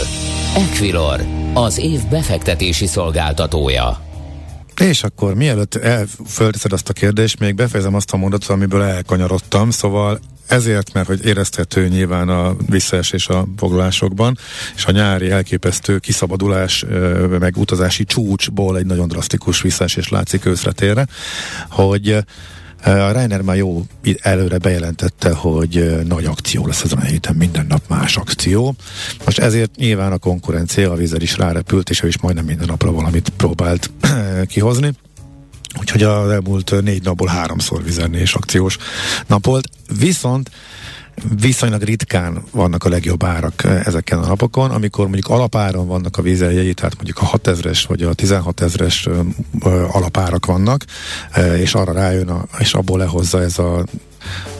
Equilor, 0.55 1.25
az 1.53 1.77
év 1.77 1.99
befektetési 2.09 2.85
szolgáltatója. 2.85 4.01
És 4.81 5.03
akkor 5.03 5.35
mielőtt 5.35 5.79
fölteszed 6.27 6.73
azt 6.73 6.89
a 6.89 6.93
kérdést, 6.93 7.39
még 7.39 7.55
befejezem 7.55 7.95
azt 7.95 8.11
a 8.11 8.17
mondatot, 8.17 8.49
amiből 8.49 8.81
elkanyarodtam, 8.81 9.69
szóval 9.69 10.19
ezért, 10.47 10.93
mert 10.93 11.07
hogy 11.07 11.25
érezhető 11.25 11.87
nyilván 11.87 12.29
a 12.29 12.55
visszaesés 12.69 13.27
a 13.27 13.45
foglalásokban, 13.57 14.37
és 14.75 14.85
a 14.85 14.91
nyári 14.91 15.29
elképesztő 15.29 15.97
kiszabadulás, 15.97 16.85
meg 17.39 17.57
utazási 17.57 18.03
csúcsból 18.03 18.77
egy 18.77 18.85
nagyon 18.85 19.07
drasztikus 19.07 19.61
visszaesés 19.61 20.09
látszik 20.09 20.45
őszretére, 20.45 21.07
hogy 21.69 22.23
a 22.83 23.11
Reiner 23.11 23.41
már 23.41 23.55
jó 23.55 23.85
előre 24.21 24.57
bejelentette, 24.57 25.33
hogy 25.33 26.01
nagy 26.07 26.25
akció 26.25 26.67
lesz 26.67 26.83
ezen 26.83 26.97
a 26.97 27.03
héten, 27.03 27.35
minden 27.35 27.65
nap 27.65 27.81
más 27.87 28.17
akció. 28.17 28.75
Most 29.25 29.39
ezért 29.39 29.75
nyilván 29.75 30.11
a 30.11 30.17
konkurencia 30.17 30.91
a 30.91 30.95
vízer 30.95 31.21
is 31.21 31.37
rárepült, 31.37 31.89
és 31.89 32.03
ő 32.03 32.07
is 32.07 32.19
majdnem 32.19 32.45
minden 32.45 32.67
napra 32.67 32.91
valamit 32.91 33.29
próbált 33.29 33.91
kihozni. 34.47 34.91
Úgyhogy 35.79 36.03
az 36.03 36.29
elmúlt 36.29 36.81
négy 36.81 37.03
napból 37.03 37.27
háromszor 37.27 37.83
vizernés 37.83 38.33
akciós 38.33 38.77
nap 39.27 39.45
volt. 39.45 39.69
Viszont 39.99 40.51
viszonylag 41.39 41.81
ritkán 41.81 42.43
vannak 42.51 42.83
a 42.83 42.89
legjobb 42.89 43.23
árak 43.23 43.63
ezeken 43.63 44.19
a 44.19 44.27
napokon, 44.27 44.71
amikor 44.71 45.05
mondjuk 45.05 45.27
alapáron 45.27 45.87
vannak 45.87 46.17
a 46.17 46.21
vízeljei, 46.21 46.73
tehát 46.73 46.95
mondjuk 46.95 47.21
a 47.21 47.37
6000-es 47.37 47.83
vagy 47.87 48.01
a 48.01 48.13
16 48.13 48.61
ezeres 48.61 49.09
alapárak 49.91 50.45
vannak, 50.45 50.85
és 51.57 51.75
arra 51.75 51.91
rájön, 51.91 52.29
a, 52.29 52.45
és 52.59 52.73
abból 52.73 52.97
lehozza 52.97 53.41
ez 53.41 53.59
a 53.59 53.85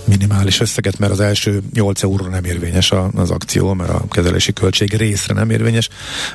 minimális 0.06 0.60
összeget, 0.60 1.00
mert 1.00 1.12
az 1.12 1.20
első 1.20 1.62
8 1.74 2.04
euró 2.04 2.26
nem 2.26 2.44
érvényes 2.44 2.92
az 3.16 3.32
akció, 3.32 3.74
mert 3.74 3.90
a 3.90 4.06
kezelési 4.10 4.54
költség 4.54 4.94
részre 4.94 5.34
nem 5.34 5.50
érvényes, 5.50 5.90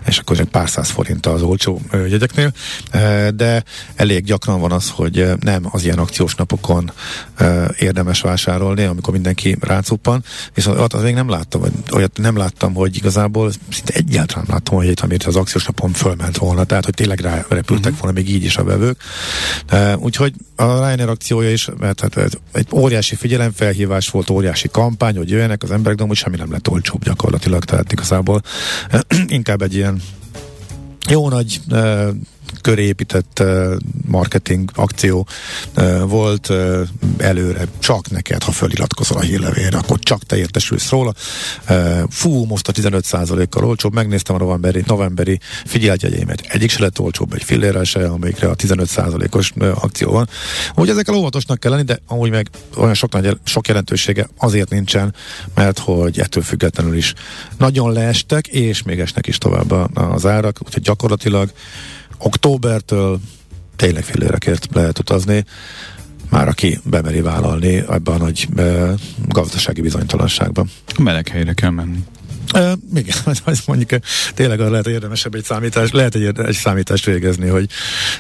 és 0.07 0.19
akkor 0.19 0.41
egy 0.41 0.49
pár 0.49 0.69
száz 0.69 0.89
forint 0.89 1.27
az 1.27 1.43
olcsó 1.43 1.81
jegyeknél, 1.93 2.53
de 3.35 3.63
elég 3.95 4.25
gyakran 4.25 4.61
van 4.61 4.73
az, 4.73 4.91
hogy 4.91 5.29
nem 5.41 5.67
az 5.71 5.85
ilyen 5.85 5.99
akciós 5.99 6.35
napokon 6.35 6.93
érdemes 7.79 8.21
vásárolni, 8.21 8.85
amikor 8.85 9.13
mindenki 9.13 9.57
rácuppan, 9.61 10.25
viszont 10.55 10.93
az 10.93 11.03
még 11.03 11.15
nem 11.15 11.29
láttam, 11.29 11.63
olyat 11.93 12.19
nem 12.19 12.37
láttam, 12.37 12.75
hogy 12.75 12.97
igazából 12.97 13.53
szinte 13.71 13.93
egyáltalán 13.93 14.47
láttam 14.49 14.77
hogy 14.77 14.99
amit 15.03 15.25
az 15.25 15.37
akciós 15.37 15.65
napon 15.67 15.93
fölment 15.93 16.37
volna, 16.37 16.65
tehát 16.65 16.85
hogy 16.85 16.95
tényleg 16.95 17.21
repültek 17.49 17.71
uh-huh. 17.71 17.99
volna 17.99 18.19
még 18.19 18.31
így 18.31 18.45
is 18.45 18.57
a 18.57 18.65
vevők. 18.65 19.01
Úgyhogy 19.97 20.33
a 20.57 20.65
Ryanair 20.65 21.09
akciója 21.09 21.51
is, 21.51 21.69
mert 21.79 22.01
hát 22.01 22.17
egy 22.53 22.67
óriási 22.73 23.15
figyelemfelhívás 23.59 24.11
volt, 24.11 24.31
óriási 24.31 24.69
kampány, 24.69 25.17
hogy 25.17 25.31
jöjjenek 25.31 25.63
az 25.63 25.71
emberek, 25.71 25.97
de 25.97 26.03
amúgy 26.03 26.17
semmi 26.17 26.37
nem 26.37 26.51
lett 26.51 26.69
olcsóbb 26.69 27.05
gyakorlatilag, 27.05 27.65
tehát 27.65 27.93
igazából. 27.93 28.43
Inkább 29.27 29.63
egy 29.63 29.75
ilyen 29.75 30.03
jó 31.09 31.29
nagy 31.29 31.61
köré 32.61 32.87
épített 32.87 33.43
marketing 34.07 34.71
akció 34.75 35.27
volt 36.07 36.53
előre, 37.19 37.67
csak 37.79 38.11
neked, 38.11 38.43
ha 38.43 38.53
föliratkozol 38.53 39.17
a 39.17 39.21
hírlevélre, 39.21 39.79
akkor 39.79 39.99
csak 39.99 40.23
te 40.23 40.37
értesülsz 40.37 40.89
róla. 40.89 41.15
Fú, 42.09 42.45
most 42.45 42.69
a 42.69 42.73
15%-kal 42.73 43.65
olcsóbb, 43.65 43.95
megnéztem 43.95 44.37
a 44.37 44.39
novemberi, 44.39 44.83
novemberi 44.87 45.41
figyeltjegyeimet. 45.65 46.41
Egyik 46.41 46.71
se 46.71 46.83
lett 46.83 47.01
olcsóbb, 47.01 47.33
egy 47.33 47.43
fillérrel 47.43 47.85
se, 47.85 48.09
amikre 48.09 48.49
a 48.49 48.57
15%-os 48.57 49.53
akció 49.75 50.11
van. 50.11 50.29
Úgy 50.75 50.89
ezekkel 50.89 51.15
óvatosnak 51.15 51.61
kell 51.61 51.71
lenni, 51.71 51.85
de 51.85 51.99
amúgy 52.07 52.31
meg 52.31 52.49
olyan 52.77 52.95
sok, 52.95 53.13
nagy, 53.13 53.39
sok 53.45 53.69
jelentősége 53.69 54.29
azért 54.37 54.71
nincsen, 54.71 55.15
mert 55.55 55.79
hogy 55.79 56.19
ettől 56.21 56.43
függetlenül 56.43 56.97
is 56.97 57.15
nagyon 57.59 57.93
leestek, 57.93 58.47
és 58.47 58.83
még 58.83 59.01
esnek 59.01 59.27
is 59.27 59.39
tovább 59.39 59.73
az 59.95 60.27
árak, 60.27 60.59
úgyhogy 60.67 60.83
gyakorlatilag 60.83 61.53
októbertől 62.19 63.21
tényleg 63.77 64.05
fillérekért 64.05 64.69
lehet 64.75 64.99
utazni, 64.99 65.45
már 66.31 66.49
aki 66.49 66.79
bemeri 66.85 67.21
vállalni 67.21 67.77
ebben 67.77 68.15
a 68.15 68.19
nagy 68.19 68.49
e, 68.57 68.95
gazdasági 69.29 69.81
bizonytalanságban. 69.81 70.71
Meleg 70.99 71.29
helyre 71.29 71.53
kell 71.53 71.71
menni. 71.71 71.99
Uh, 72.55 72.73
igen, 72.95 73.17
az 73.45 73.61
mondjuk 73.67 73.91
tényleg 74.35 74.59
lehet 74.59 74.87
érdemesebb 74.87 75.35
egy 75.35 75.45
számítás, 75.45 75.91
lehet 75.91 76.15
egy, 76.15 76.39
egy 76.47 76.55
számítást 76.55 77.05
végezni, 77.05 77.49
hogy 77.49 77.71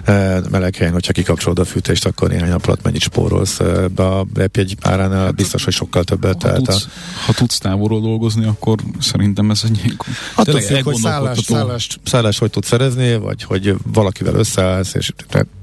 uh, 0.09 0.49
meleg 0.51 0.77
helyen, 0.77 0.93
hogyha 0.93 1.13
kikapcsolod 1.13 1.59
a 1.59 1.65
fűtést, 1.65 2.07
akkor 2.07 2.29
néhány 2.29 2.49
nap 2.49 2.67
alatt 2.67 2.83
mennyit 2.83 3.01
spórolsz. 3.01 3.61
Uh, 3.61 3.85
de 3.85 4.03
a 4.03 4.27
egy 4.53 4.77
áránál 4.81 5.31
biztos, 5.31 5.65
hogy 5.65 5.73
sokkal 5.73 6.05
többet. 6.05 6.43
Ha, 6.43 6.53
tudsz, 6.53 6.85
a... 6.85 6.89
ha 7.27 7.33
tudsz 7.33 7.59
távolról 7.59 8.01
dolgozni, 8.01 8.47
akkor 8.47 8.79
szerintem 9.01 9.51
ez 9.51 9.61
egy 9.65 9.97
Attól 10.35 10.61
függ, 10.61 10.83
hogy 10.83 10.95
szállás, 10.95 11.39
szállást, 11.39 12.01
szállást 12.05 12.39
hogy 12.39 12.51
tudsz 12.51 12.67
szerezni, 12.67 13.17
vagy 13.17 13.43
hogy 13.43 13.75
valakivel 13.93 14.35
összeállsz, 14.35 14.95
és 14.95 15.13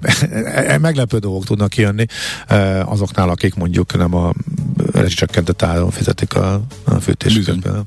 meglepő 0.81 1.17
dolgok 1.17 1.45
tudnak 1.45 1.69
kijönni 1.69 2.05
azoknál, 2.85 3.29
akik 3.29 3.55
mondjuk 3.55 3.97
nem 3.97 4.15
a 4.15 4.33
rezsicsökkentett 4.91 5.61
áron 5.61 5.91
fizetik 5.91 6.33
a, 6.33 6.61
a 6.83 6.99
fűtésüket. 6.99 7.85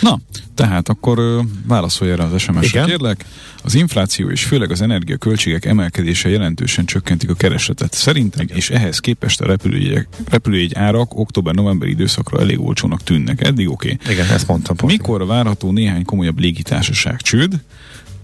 Na, 0.00 0.20
tehát 0.54 0.88
akkor 0.88 1.44
válaszolj 1.66 2.10
erre 2.10 2.22
az 2.22 2.40
SMS-re, 2.40 2.84
kérlek. 2.84 3.24
Az 3.62 3.74
infláció 3.74 4.30
és 4.30 4.44
főleg 4.44 4.70
az 4.70 4.80
energiaköltségek 4.80 5.64
emelkedése 5.64 6.28
jelentősen 6.28 6.84
csökkentik 6.84 7.30
a 7.30 7.34
keresletet. 7.34 7.92
Szerintem, 7.92 8.44
Igen. 8.44 8.56
és 8.56 8.70
ehhez 8.70 8.98
képest 8.98 9.40
a 9.40 9.46
repülőjegy, 9.46 10.06
repülőjegy 10.28 10.74
árak 10.74 11.18
október-november 11.18 11.88
időszakra 11.88 12.40
elég 12.40 12.60
olcsónak 12.60 13.02
tűnnek. 13.02 13.40
Eddig 13.40 13.70
oké. 13.70 13.92
Okay. 13.92 14.14
Igen, 14.14 14.28
ezt 14.28 14.46
mondtam. 14.46 14.76
Pont. 14.76 14.92
Mikor 14.92 15.26
várható 15.26 15.72
néhány 15.72 16.04
komolyabb 16.04 16.38
légitársaság 16.38 17.20
csőd? 17.20 17.60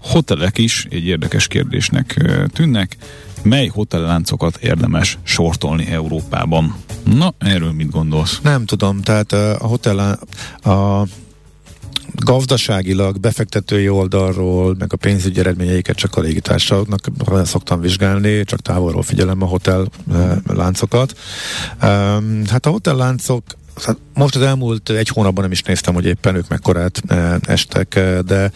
Hotelek 0.01 0.57
is 0.57 0.85
egy 0.89 1.05
érdekes 1.05 1.47
kérdésnek 1.47 2.31
tűnnek. 2.53 2.97
Mely 3.43 3.67
hotelláncokat 3.67 4.57
érdemes 4.57 5.17
sortolni 5.23 5.85
Európában? 5.85 6.75
Na, 7.03 7.33
erről 7.37 7.71
mit 7.71 7.89
gondolsz? 7.89 8.39
Nem 8.43 8.65
tudom, 8.65 9.01
tehát 9.01 9.31
a 9.31 9.67
hotel 9.67 10.19
a 10.61 11.05
gazdaságilag, 12.23 13.19
befektetői 13.19 13.89
oldalról, 13.89 14.75
meg 14.79 14.93
a 14.93 14.97
pénzügyi 14.97 15.39
eredményeiket 15.39 15.95
csak 15.95 16.15
a 16.15 16.21
légitársaságoknak 16.21 17.45
szoktam 17.45 17.81
vizsgálni, 17.81 18.43
csak 18.43 18.59
távolról 18.59 19.03
figyelem 19.03 19.41
a 19.41 19.45
hotel 19.45 19.87
láncokat. 20.47 21.17
Hát 22.49 22.65
a 22.65 22.69
hotel 22.69 22.95
láncok 22.95 23.43
Hát 23.85 23.97
most 24.13 24.35
az 24.35 24.41
elmúlt 24.41 24.89
egy 24.89 25.07
hónapban 25.07 25.43
nem 25.43 25.51
is 25.51 25.61
néztem, 25.61 25.93
hogy 25.93 26.05
éppen 26.05 26.35
ők 26.35 26.47
mekkorát 26.47 27.01
estek, 27.41 27.99
de 28.25 28.51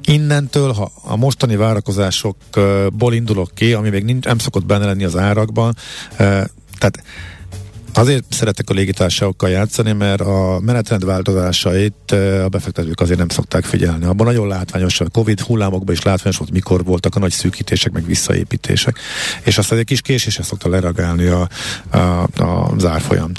innentől, 0.00 0.72
ha 0.72 0.92
a 1.02 1.16
mostani 1.16 1.56
várakozásokból 1.56 3.14
indulok 3.14 3.50
ki, 3.54 3.72
ami 3.72 3.88
még 3.88 4.04
nincs, 4.04 4.24
nem 4.24 4.38
szokott 4.38 4.66
benne 4.66 4.84
lenni 4.84 5.04
az 5.04 5.16
árakban, 5.16 5.76
tehát 6.78 7.02
Azért 7.94 8.24
szeretek 8.28 8.70
a 8.70 8.74
légitársaságokkal 8.74 9.50
játszani, 9.50 9.92
mert 9.92 10.20
a 10.20 10.60
menetrend 10.60 11.04
változásait 11.04 12.12
a 12.44 12.48
befektetők 12.48 13.00
azért 13.00 13.18
nem 13.18 13.28
szokták 13.28 13.64
figyelni. 13.64 14.04
Abban 14.04 14.26
nagyon 14.26 14.48
látványos, 14.48 15.00
a 15.00 15.08
Covid 15.08 15.40
hullámokban 15.40 15.94
is 15.94 16.02
látványos 16.02 16.38
volt, 16.38 16.50
mikor 16.50 16.84
voltak 16.84 17.14
a 17.14 17.18
nagy 17.18 17.30
szűkítések, 17.30 17.92
meg 17.92 18.06
visszaépítések. 18.06 18.98
És 19.42 19.58
azt 19.58 19.72
egy 19.72 19.84
kis 19.84 20.00
késésre 20.00 20.42
szokta 20.42 20.68
leragálni 20.68 21.26
a, 21.26 21.48
a, 21.90 22.22
a 22.22 22.72
zárfolyam. 22.78 23.32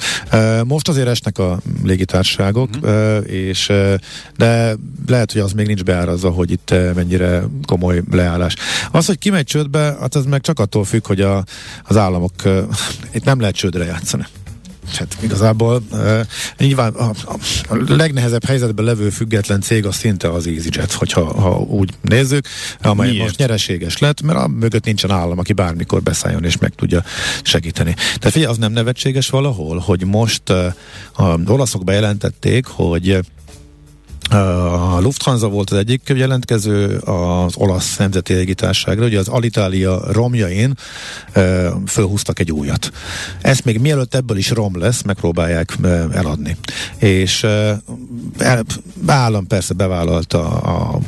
Most 0.64 0.88
azért 0.88 1.08
esnek 1.08 1.38
a 1.38 1.60
légitársaságok, 1.84 2.70
mm. 2.88 3.18
és 3.26 3.72
de 4.38 4.76
lehet, 5.08 5.32
hogy 5.32 5.42
az 5.42 5.52
még 5.52 5.68
nincs 5.68 5.84
beárazva, 5.84 6.30
hogy 6.30 6.52
itt 6.52 6.74
mennyire 6.96 7.44
komoly 7.66 8.02
leállás. 8.12 8.56
Az, 8.92 9.06
hogy 9.06 9.18
kimegy 9.18 9.46
csődbe, 9.46 9.96
hát 10.00 10.16
ez 10.16 10.26
meg 10.26 10.42
csak 10.42 10.60
attól 10.60 10.84
függ, 10.84 11.08
hogy 11.08 11.22
a, 11.22 11.44
az 11.84 11.98
államok 11.98 12.34
itt 13.16 13.24
nem 13.24 13.40
lehet 13.40 13.56
csődre 13.56 13.86
játszani 13.86 14.26
hát 14.98 15.18
igazából 15.20 15.84
uh, 15.92 16.20
nyilván 16.58 16.94
a, 16.94 17.10
a, 17.10 17.36
a 17.70 17.76
legnehezebb 17.88 18.46
helyzetben 18.46 18.86
levő 18.86 19.10
független 19.10 19.62
cég 19.62 19.86
az 19.86 19.96
szinte 19.96 20.30
az 20.30 20.48
EasyJet, 20.48 20.92
hogyha 20.92 21.42
ha 21.42 21.60
úgy 21.60 21.94
nézzük, 22.02 22.48
amely 22.82 23.10
Miért? 23.10 23.24
most 23.24 23.38
nyereséges 23.38 23.98
lett, 23.98 24.22
mert 24.22 24.40
a 24.40 24.48
mögött 24.48 24.86
nincsen 24.86 25.12
állam, 25.12 25.40
aki 25.40 25.54
bármikor 25.54 26.02
beszálljon 26.02 26.44
és 26.44 26.58
meg 26.58 26.76
tudja 26.76 27.04
segíteni. 27.44 27.94
Tehát 27.94 28.32
figyelj, 28.32 28.52
az 28.52 28.58
nem 28.58 28.72
nevetséges 28.72 29.30
valahol, 29.30 29.78
hogy 29.78 30.06
most 30.06 30.50
uh, 30.50 30.74
a 31.12 31.40
olaszok 31.48 31.84
bejelentették, 31.84 32.66
hogy 32.66 33.20
a 34.32 35.00
Lufthansa 35.02 35.48
volt 35.48 35.70
az 35.70 35.78
egyik 35.78 36.02
jelentkező 36.16 36.98
az 36.98 37.56
olasz 37.56 37.98
nemzeti 37.98 38.34
légitárságra, 38.34 39.06
ugye 39.06 39.20
az 39.20 39.28
Alitalia 39.28 40.12
romjain 40.12 40.74
e, 41.32 41.70
fölhúztak 41.88 42.40
egy 42.40 42.52
újat. 42.52 42.92
Ezt 43.42 43.66
még 43.66 43.80
mielőtt 43.80 44.16
ebből 44.16 44.38
is 44.38 44.50
rom 44.50 44.80
lesz, 44.80 45.02
megpróbálják 45.02 45.78
eladni. 46.14 46.58
És 46.98 47.44
e, 47.44 47.82
el, 48.38 48.64
állam 49.06 49.48
persze 49.48 49.74
bevállalta, 49.74 50.60
a, 50.60 51.00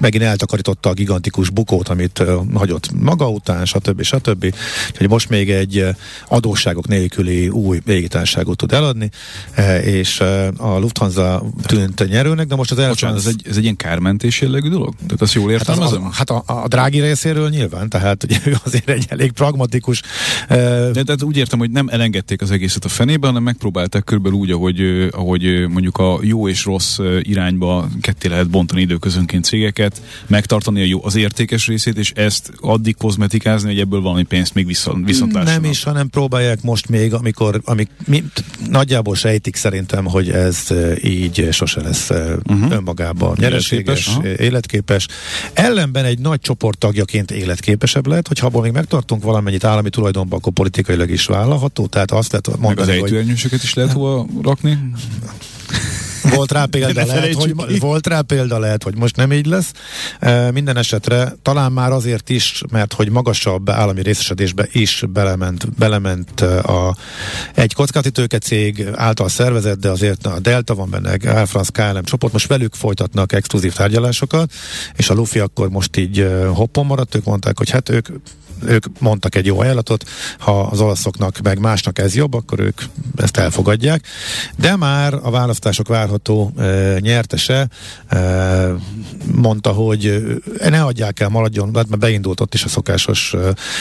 megint 0.00 0.22
eltakarította 0.24 0.88
a 0.88 0.92
gigantikus 0.92 1.50
bukót, 1.50 1.88
amit 1.88 2.18
e, 2.18 2.24
hagyott 2.54 2.90
maga 3.00 3.28
után, 3.28 3.64
stb. 3.64 4.02
stb. 4.02 4.54
Úgyhogy 4.90 5.08
most 5.08 5.28
még 5.28 5.50
egy 5.50 5.86
adósságok 6.28 6.88
nélküli 6.88 7.48
új 7.48 7.80
légitárságot 7.86 8.56
tud 8.56 8.72
eladni, 8.72 9.10
e, 9.54 9.82
és 9.82 10.20
a 10.56 10.78
Lufthansa 10.78 11.42
tűnt 11.66 12.08
nyerőnek, 12.08 12.46
de 12.46 12.54
most 12.54 12.63
az 12.70 12.86
Bocsánat, 12.86 13.16
ez 13.16 13.26
egy, 13.26 13.42
ez 13.48 13.56
egy 13.56 13.62
ilyen 13.62 13.76
kármentés 13.76 14.40
jellegű 14.40 14.68
dolog? 14.68 14.94
Tehát 15.06 15.22
azt 15.22 15.34
jól 15.34 15.50
értem? 15.50 15.74
Hát, 15.74 15.84
az, 15.84 15.92
az, 15.92 15.98
hát 16.12 16.30
a, 16.30 16.42
a 16.46 16.68
drági 16.68 17.00
részéről 17.00 17.48
nyilván, 17.48 17.88
tehát 17.88 18.22
ugye 18.22 18.38
ő 18.44 18.56
azért 18.64 18.88
egy 18.88 19.04
elég 19.08 19.32
pragmatikus. 19.32 20.02
Uh, 20.42 20.56
de, 20.90 21.02
tehát 21.02 21.22
úgy 21.22 21.36
értem, 21.36 21.58
hogy 21.58 21.70
nem 21.70 21.88
elengedték 21.88 22.42
az 22.42 22.50
egészet 22.50 22.84
a 22.84 22.88
fenébe, 22.88 23.26
hanem 23.26 23.42
megpróbálták 23.42 24.04
körülbelül 24.04 24.38
úgy, 24.38 24.50
ahogy, 24.50 25.08
ahogy 25.10 25.68
mondjuk 25.68 25.98
a 25.98 26.18
jó 26.22 26.48
és 26.48 26.64
rossz 26.64 26.98
irányba 27.20 27.88
ketté 28.00 28.28
lehet 28.28 28.50
bontani 28.50 28.80
időközönként 28.80 29.44
cégeket, 29.44 30.02
megtartani 30.26 30.80
a 30.80 30.84
jó, 30.84 31.04
az 31.04 31.16
értékes 31.16 31.66
részét, 31.66 31.98
és 31.98 32.12
ezt 32.14 32.52
addig 32.60 32.96
kozmetikázni, 32.96 33.68
hogy 33.68 33.78
ebből 33.78 34.00
valami 34.00 34.22
pénzt 34.22 34.54
még 34.54 34.66
viszont, 34.66 35.06
viszont 35.06 35.32
lássanak. 35.32 35.60
Nem 35.60 35.70
is, 35.70 35.82
hanem 35.82 36.08
próbálják 36.08 36.62
most 36.62 36.88
még, 36.88 37.14
amikor, 37.14 37.60
amik 37.64 37.88
mi, 38.06 38.24
nagyjából 38.70 39.14
sejtik 39.14 39.56
szerintem, 39.56 40.04
hogy 40.04 40.30
ez 40.30 40.66
így 41.02 41.48
sose 41.50 41.80
lesz 41.80 42.10
uh-huh. 42.46 42.72
önmagában 42.72 43.36
nyereséges, 43.40 44.06
életképes, 44.06 44.46
életképes. 44.46 45.06
Ellenben 45.52 46.04
egy 46.04 46.18
nagy 46.18 46.40
csoport 46.40 46.78
tagjaként 46.78 47.30
életképesebb 47.30 48.06
lehet, 48.06 48.28
hogyha 48.28 48.46
abból 48.46 48.62
még 48.62 48.72
megtartunk 48.72 49.22
valamennyit 49.22 49.64
állami 49.64 49.90
tulajdonban, 49.90 50.38
akkor 50.38 50.52
politikailag 50.52 51.10
is 51.10 51.26
vállalható. 51.26 51.86
Tehát 51.86 52.10
azt 52.10 52.32
lehet 52.32 52.60
mondani, 52.60 53.00
Meg 53.00 53.02
az 53.02 53.10
hogy... 53.40 53.62
is 53.62 53.74
lehet 53.74 53.92
hova 53.92 54.26
rakni? 54.42 54.78
Volt 56.30 56.52
rá 56.52 56.64
példa, 56.64 57.04
lehet, 57.04 57.34
hogy, 57.34 57.80
volt 57.80 58.06
rá 58.06 58.20
példa, 58.20 58.58
lehet, 58.58 58.82
hogy 58.82 58.96
most 58.96 59.16
nem 59.16 59.32
így 59.32 59.46
lesz. 59.46 59.72
E, 60.20 60.50
minden 60.50 60.76
esetre 60.76 61.32
talán 61.42 61.72
már 61.72 61.92
azért 61.92 62.30
is, 62.30 62.62
mert 62.70 62.92
hogy 62.92 63.10
magasabb 63.10 63.70
állami 63.70 64.02
részesedésbe 64.02 64.68
is 64.72 65.04
belement, 65.08 65.74
belement 65.78 66.40
a, 66.40 66.96
egy 67.54 67.74
kockázati 67.74 68.38
cég 68.38 68.86
által 68.94 69.28
szervezett, 69.28 69.80
de 69.80 69.88
azért 69.88 70.26
a 70.26 70.38
Delta 70.38 70.74
van 70.74 70.90
benne, 70.90 71.10
Air 71.10 71.46
France 71.46 71.70
KLM 71.72 72.04
csoport, 72.04 72.32
most 72.32 72.46
velük 72.46 72.74
folytatnak 72.74 73.32
exkluzív 73.32 73.72
tárgyalásokat, 73.72 74.52
és 74.96 75.10
a 75.10 75.14
Lufi 75.14 75.38
akkor 75.38 75.68
most 75.68 75.96
így 75.96 76.28
hoppon 76.46 76.86
maradt, 76.86 77.14
ők 77.14 77.24
mondták, 77.24 77.58
hogy 77.58 77.70
hát 77.70 77.88
ők 77.88 78.08
ők 78.66 78.84
mondtak 78.98 79.34
egy 79.34 79.46
jó 79.46 79.60
ajánlatot, 79.60 80.04
ha 80.38 80.60
az 80.60 80.80
olaszoknak 80.80 81.38
meg 81.42 81.58
másnak 81.58 81.98
ez 81.98 82.14
jobb, 82.14 82.34
akkor 82.34 82.60
ők 82.60 82.80
ezt 83.16 83.36
elfogadják. 83.36 84.06
De 84.56 84.76
már 84.76 85.14
a 85.22 85.30
választások 85.30 85.88
várható 85.88 86.52
e, 86.58 86.96
nyertese 87.00 87.68
e, 88.08 88.18
mondta, 89.34 89.70
hogy 89.70 90.22
ne 90.68 90.82
adják 90.82 91.20
el, 91.20 91.28
maradjon, 91.28 91.68
mert 91.72 91.98
beindult 91.98 92.40
ott 92.40 92.54
is 92.54 92.64
a 92.64 92.68
szokásos, 92.68 93.34
e, 93.34 93.38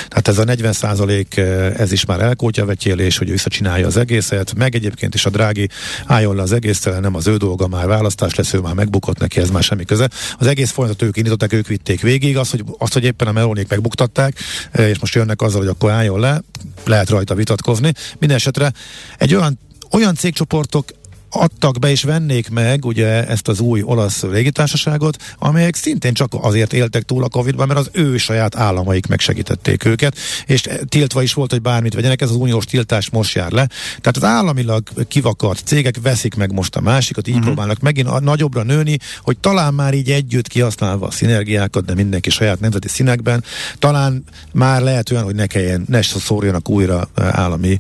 tehát 0.08 0.28
ez 0.28 0.38
a 0.38 0.44
40 0.44 0.74
százalék, 0.74 1.38
ez 1.78 1.92
is 1.92 2.06
már 2.06 2.22
elkótyavetélés, 2.22 3.18
hogy 3.18 3.30
visszacsinálja 3.30 3.88
az 3.88 3.98
egészet, 3.98 4.54
meg 4.56 4.76
egyébként 4.76 5.14
is 5.14 5.26
a 5.26 5.30
drági 5.30 5.70
álljon 6.06 6.36
le 6.36 6.42
az 6.42 6.52
egésztel, 6.52 7.00
nem 7.00 7.16
az 7.16 7.28
ő 7.28 7.38
dolga, 7.38 7.68
már 7.68 7.88
választás 7.88 8.36
lesz, 8.36 8.54
ő 8.54 8.60
már 8.60 8.74
megbukott 8.74 9.20
neki, 9.20 9.40
ez 9.40 9.50
már 9.50 9.64
semmi 9.64 9.86
köze. 9.86 10.10
Az 10.38 10.48
egész 10.48 10.72
folyamatot 10.72 11.08
ők 11.08 11.18
indították, 11.18 11.54
ők 11.54 11.68
vitték 11.68 12.02
végig, 12.02 12.38
az, 12.38 12.50
hogy, 12.50 12.64
azt, 12.78 12.94
hogy 12.94 13.04
éppen 13.04 13.28
a 13.28 13.32
melónék 13.32 13.70
megbuktatták, 13.70 14.36
és 14.78 15.00
most 15.00 15.16
jönnek 15.16 15.42
azzal, 15.42 15.60
hogy 15.60 15.70
akkor 15.70 15.92
álljon 15.92 16.20
le, 16.20 16.42
lehet 16.86 17.10
rajta 17.10 17.36
vitatkozni. 17.36 17.94
Minden 18.20 18.38
esetre 18.38 18.74
egy 19.18 19.36
olyan 19.36 19.60
olyan 19.92 20.16
cégcsoportok 20.16 20.86
adtak 21.34 21.80
be 21.80 21.90
és 21.90 22.04
vennék 22.04 22.50
meg 22.50 22.86
ugye 22.86 23.28
ezt 23.28 23.48
az 23.48 23.60
új 23.60 23.82
olasz 23.82 24.22
légitársaságot, 24.22 25.36
amelyek 25.38 25.76
szintén 25.76 26.14
csak 26.14 26.34
azért 26.42 26.74
éltek 26.74 27.04
túl 27.04 27.24
a 27.24 27.30
Covid-ban, 27.30 27.68
mert 27.68 27.80
az 27.80 27.90
ő 27.92 28.18
saját 28.18 28.56
államaik 28.56 29.08
megsegítették 29.08 29.86
őket, 29.86 30.18
és 30.46 30.64
tiltva 30.88 31.22
is 31.22 31.34
volt, 31.34 31.52
hogy 31.52 31.62
bármit 31.62 31.94
vegyenek, 31.94 32.22
ez 32.22 32.30
az 32.30 32.36
uniós 32.36 32.66
tiltás 32.66 33.10
most 33.10 33.36
jár 33.36 33.52
le. 33.52 33.68
Tehát 33.86 34.18
az 34.18 34.24
államilag 34.24 34.84
kivakart 35.08 35.66
cégek 35.66 35.96
veszik 36.02 36.36
meg 36.36 36.52
most 36.52 36.76
a 36.76 36.82
másikat, 36.82 37.28
így 37.28 37.34
uh-huh. 37.34 37.48
próbálnak 37.48 37.80
megint 37.80 38.20
nagyobbra 38.20 38.64
nőni, 38.64 38.98
hogy 39.22 39.38
talán 39.38 39.74
már 39.74 39.94
így 39.94 40.12
együtt 40.12 40.48
kihasználva 40.48 41.08
a 41.08 41.12
szinergiákat, 41.12 41.86
de 41.86 41.94
mindenki 41.94 42.30
saját 42.30 42.60
nemzeti 42.60 42.88
színekben, 42.88 43.44
talán 43.80 44.24
már 44.52 44.82
lehet 44.82 45.12
olyan, 45.12 45.24
hogy 45.24 45.36
ne 45.36 45.46
kelljen, 45.46 45.86
ne 45.88 46.02
szórjanak 46.02 46.70
újra 46.70 47.10
állami 47.16 47.78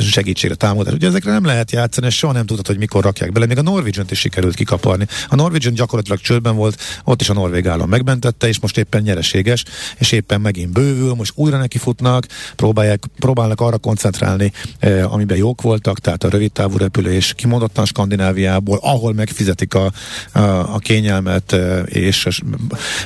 segítségre, 0.00 0.54
támogatás. 0.54 0.94
Ugye 0.94 1.06
ezekre 1.06 1.30
nem 1.30 1.44
lehet 1.44 1.72
játszani, 1.72 2.10
soha 2.10 2.36
nem 2.38 2.46
tudod, 2.46 2.66
hogy 2.66 2.78
mikor 2.78 3.04
rakják 3.04 3.32
bele. 3.32 3.46
Még 3.46 3.58
a 3.58 3.62
norwegian 3.62 4.06
is 4.10 4.18
sikerült 4.18 4.54
kikaparni. 4.54 5.06
A 5.28 5.34
Norwegian 5.34 5.74
gyakorlatilag 5.74 6.20
csődben 6.20 6.56
volt, 6.56 6.80
ott 7.04 7.20
is 7.20 7.28
a 7.28 7.32
norvég 7.32 7.66
állam 7.66 7.88
megmentette, 7.88 8.48
és 8.48 8.60
most 8.60 8.78
éppen 8.78 9.02
nyereséges, 9.02 9.64
és 9.98 10.12
éppen 10.12 10.40
megint 10.40 10.72
bővül, 10.72 11.14
most 11.14 11.32
újra 11.34 11.58
nekifutnak, 11.58 12.26
próbálják, 12.56 13.04
próbálnak 13.18 13.60
arra 13.60 13.78
koncentrálni, 13.78 14.52
eh, 14.78 15.12
amiben 15.12 15.36
jók 15.36 15.62
voltak, 15.62 15.98
tehát 15.98 16.24
a 16.24 16.28
rövid 16.28 16.52
távú 16.52 16.76
repülés 16.76 17.32
kimondottan 17.36 17.84
Skandináviából, 17.84 18.78
ahol 18.82 19.12
megfizetik 19.12 19.74
a, 19.74 19.92
a, 20.32 20.40
a 20.74 20.78
kényelmet, 20.78 21.52
eh, 21.52 21.82
és 21.86 22.26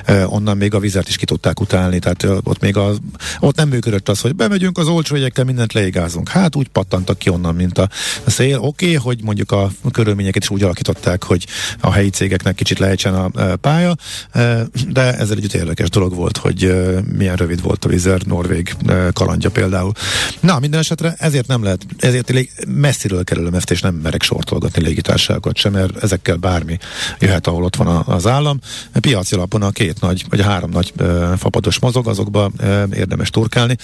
eh, 0.04 0.32
onnan 0.32 0.56
még 0.56 0.74
a 0.74 0.78
vizet 0.78 1.08
is 1.08 1.16
ki 1.16 1.24
tudták 1.24 1.60
utálni, 1.60 1.98
tehát 1.98 2.24
eh, 2.24 2.36
ott 2.42 2.60
még 2.60 2.76
az, 2.76 2.98
ott 3.40 3.56
nem 3.56 3.68
működött 3.68 4.08
az, 4.08 4.20
hogy 4.20 4.34
bemegyünk 4.34 4.78
az 4.78 4.88
olcsó 4.88 5.14
jegyekkel, 5.14 5.44
mindent 5.44 5.72
leigázunk. 5.72 6.28
Hát 6.28 6.56
úgy 6.56 6.68
pattantak 6.68 7.18
ki 7.18 7.28
onnan, 7.28 7.54
mint 7.54 7.78
a 7.78 7.88
szél. 8.26 8.58
Oké, 8.58 8.84
okay, 8.86 8.96
hogy 8.96 9.21
mondjuk 9.22 9.52
a 9.52 9.70
körülményeket 9.92 10.42
is 10.42 10.50
úgy 10.50 10.62
alakították, 10.62 11.22
hogy 11.22 11.46
a 11.80 11.92
helyi 11.92 12.10
cégeknek 12.10 12.54
kicsit 12.54 12.78
lejtsen 12.78 13.14
a 13.14 13.30
e, 13.34 13.56
pálya, 13.56 13.96
e, 14.32 14.66
de 14.88 15.16
ezzel 15.16 15.36
együtt 15.36 15.54
érdekes 15.54 15.90
dolog 15.90 16.14
volt, 16.14 16.36
hogy 16.36 16.64
e, 16.64 17.00
milyen 17.16 17.36
rövid 17.36 17.62
volt 17.62 17.84
a 17.84 17.88
Vizer 17.88 18.20
Norvég 18.20 18.76
kalandja 19.12 19.50
például. 19.50 19.92
Na, 20.40 20.58
minden 20.58 20.80
esetre 20.80 21.14
ezért 21.18 21.46
nem 21.46 21.62
lehet, 21.62 21.86
ezért 21.98 22.32
messziről 22.66 23.24
kerülöm 23.24 23.54
ezt, 23.54 23.70
és 23.70 23.80
nem 23.80 23.94
merek 23.94 24.22
sortolgatni 24.22 24.82
légitársaságokat 24.82 25.56
sem, 25.56 25.72
mert 25.72 26.02
ezekkel 26.02 26.36
bármi 26.36 26.78
jöhet, 27.18 27.46
ahol 27.46 27.64
ott 27.64 27.76
van 27.76 28.02
az 28.06 28.26
állam. 28.26 28.58
Piaci 29.00 29.34
alapon 29.34 29.62
a 29.62 29.70
két 29.70 30.00
nagy, 30.00 30.24
vagy 30.28 30.40
a 30.40 30.44
három 30.44 30.70
nagy 30.70 30.92
fapados 31.36 31.78
mozog, 31.78 32.08
azokba 32.08 32.50
érdemes 32.94 33.30
turkálni, 33.30 33.76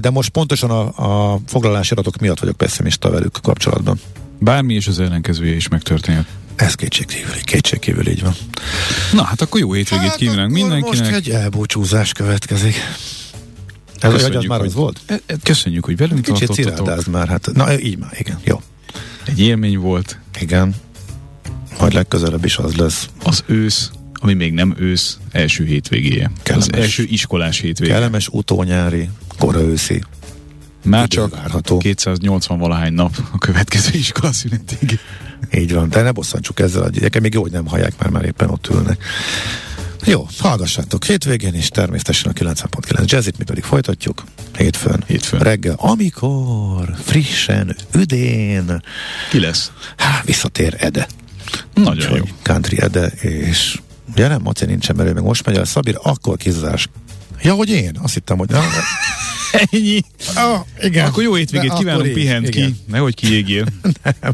de 0.00 0.10
most 0.10 0.28
pontosan 0.28 0.70
a, 0.70 1.32
a 1.32 1.40
foglalási 1.46 1.92
adatok 1.92 2.16
miatt 2.16 2.40
vagyok 2.40 2.56
pessimista 2.56 3.10
velük 3.10 3.38
kapcsolatban. 3.42 4.00
Bármi 4.38 4.74
is 4.74 4.86
az 4.86 5.00
ellenkezője 5.00 5.54
is 5.54 5.68
megtörténhet. 5.68 6.26
Ez 6.56 6.74
kétségkívül, 6.74 7.34
kétségkívül 7.44 8.08
így 8.08 8.22
van. 8.22 8.34
Na, 9.12 9.22
hát 9.22 9.40
akkor 9.40 9.60
jó 9.60 9.72
hétvégét 9.72 10.08
hát 10.08 10.16
kívánunk 10.16 10.52
mindenkinek. 10.52 10.98
Most 10.98 11.14
egy 11.14 11.30
elbúcsúzás 11.30 12.12
következik. 12.12 12.74
Ez 14.00 14.12
Köszönjük, 14.12 14.26
hogy 14.26 14.36
az 14.36 14.44
már 14.44 14.60
az 14.60 14.74
volt? 14.74 15.00
Köszönjük, 15.42 15.84
hogy 15.84 15.96
velünk 15.96 16.22
Kicsit 16.22 16.52
ciráldázd 16.52 17.08
már, 17.08 17.28
hát. 17.28 17.50
Na, 17.52 17.80
így 17.80 17.98
már, 17.98 18.16
igen, 18.18 18.38
jó. 18.44 18.62
Egy 19.24 19.40
élmény 19.40 19.78
volt. 19.78 20.18
Igen. 20.40 20.74
Majd 21.78 21.92
legközelebb 21.92 22.44
is 22.44 22.56
az 22.56 22.74
lesz. 22.74 23.08
Az 23.24 23.44
ősz, 23.46 23.90
ami 24.14 24.34
még 24.34 24.52
nem 24.52 24.74
ősz, 24.78 25.18
első 25.32 25.64
hétvégéje. 25.64 26.30
Kellemes, 26.42 26.68
az 26.72 26.80
első 26.80 27.02
iskolás 27.02 27.58
hétvégé. 27.60 27.92
Kellemes 27.92 28.28
utónyári, 28.28 29.08
kora 29.38 29.60
őszi. 29.60 30.02
Már 30.84 31.08
csak 31.08 31.36
várható. 31.36 31.78
280 31.78 32.58
valahány 32.58 32.92
nap 32.92 33.16
a 33.30 33.38
következő 33.38 33.90
iskola 33.92 34.32
szünetig. 34.32 34.98
Így 35.54 35.74
van, 35.74 35.88
de 35.88 36.02
ne 36.02 36.10
bosszantsuk 36.10 36.60
ezzel 36.60 36.82
a 36.82 36.88
gyerekek, 36.88 37.22
még 37.22 37.34
jó, 37.34 37.40
hogy 37.40 37.50
nem 37.50 37.66
hallják, 37.66 37.98
mert 37.98 38.12
már 38.12 38.24
éppen 38.24 38.50
ott 38.50 38.68
ülnek. 38.68 39.04
Jó, 40.04 40.26
hallgassátok 40.38 41.04
hétvégén 41.04 41.54
is, 41.54 41.68
természetesen 41.68 42.30
a 42.30 42.34
90.9 42.34 43.04
jazzit, 43.04 43.38
mi 43.38 43.44
pedig 43.44 43.64
folytatjuk 43.64 44.24
hétfőn. 44.56 45.02
Hétfőn. 45.06 45.40
Reggel, 45.40 45.74
amikor 45.78 46.94
frissen, 47.04 47.76
üdén. 47.94 48.82
Ki 49.30 49.40
lesz? 49.40 49.72
Há, 49.96 50.22
visszatér 50.24 50.76
Ede. 50.78 51.08
Nagyon 51.74 51.96
Úgyhogy 51.96 52.16
jó. 52.16 52.24
Country 52.42 52.80
Ede, 52.80 53.06
és 53.06 53.80
ugye 54.12 54.28
nem, 54.28 54.42
Maci 54.42 54.64
nincsen, 54.64 54.96
mert 54.96 55.08
ő 55.08 55.12
meg 55.12 55.22
most 55.22 55.46
megy 55.46 55.56
el 55.56 55.64
Szabir, 55.64 55.98
akkor 56.02 56.36
kizárás. 56.36 56.88
Ja, 57.42 57.54
hogy 57.54 57.68
én? 57.68 57.98
Azt 58.02 58.14
hittem, 58.14 58.38
hogy... 58.38 58.50
Ennyi. 59.70 60.00
Oh, 60.36 60.60
igen. 60.82 61.06
Akkor 61.06 61.22
jó 61.22 61.34
hétvégét 61.34 61.72
kívánunk, 61.72 62.12
pihent 62.12 62.48
ki. 62.48 62.74
Nehogy 62.86 63.14
kiégjél. 63.14 63.66
nem. 64.20 64.32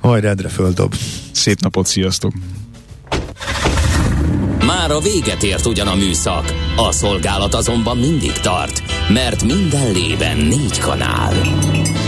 Majd 0.00 0.22
rendre 0.22 0.48
földob. 0.48 0.94
Szép 1.30 1.60
napot, 1.60 1.86
sziasztok. 1.86 2.32
Már 4.66 4.90
a 4.90 5.00
véget 5.00 5.42
ért 5.42 5.66
ugyan 5.66 5.86
a 5.86 5.94
műszak, 5.94 6.54
a 6.76 6.92
szolgálat 6.92 7.54
azonban 7.54 7.96
mindig 7.96 8.32
tart, 8.32 8.82
mert 9.08 9.44
minden 9.44 9.92
lében 9.92 10.36
négy 10.36 10.78
kanál. 10.78 11.34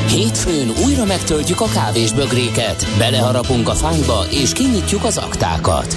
Hétfőn 0.09 0.71
újra 0.85 1.05
megtöltjük 1.05 1.61
a 1.61 1.69
kávésbögréket, 1.69 2.87
beleharapunk 2.99 3.69
a 3.69 3.75
fányba 3.75 4.25
és 4.31 4.53
kinyitjuk 4.53 5.05
az 5.05 5.17
aktákat. 5.17 5.97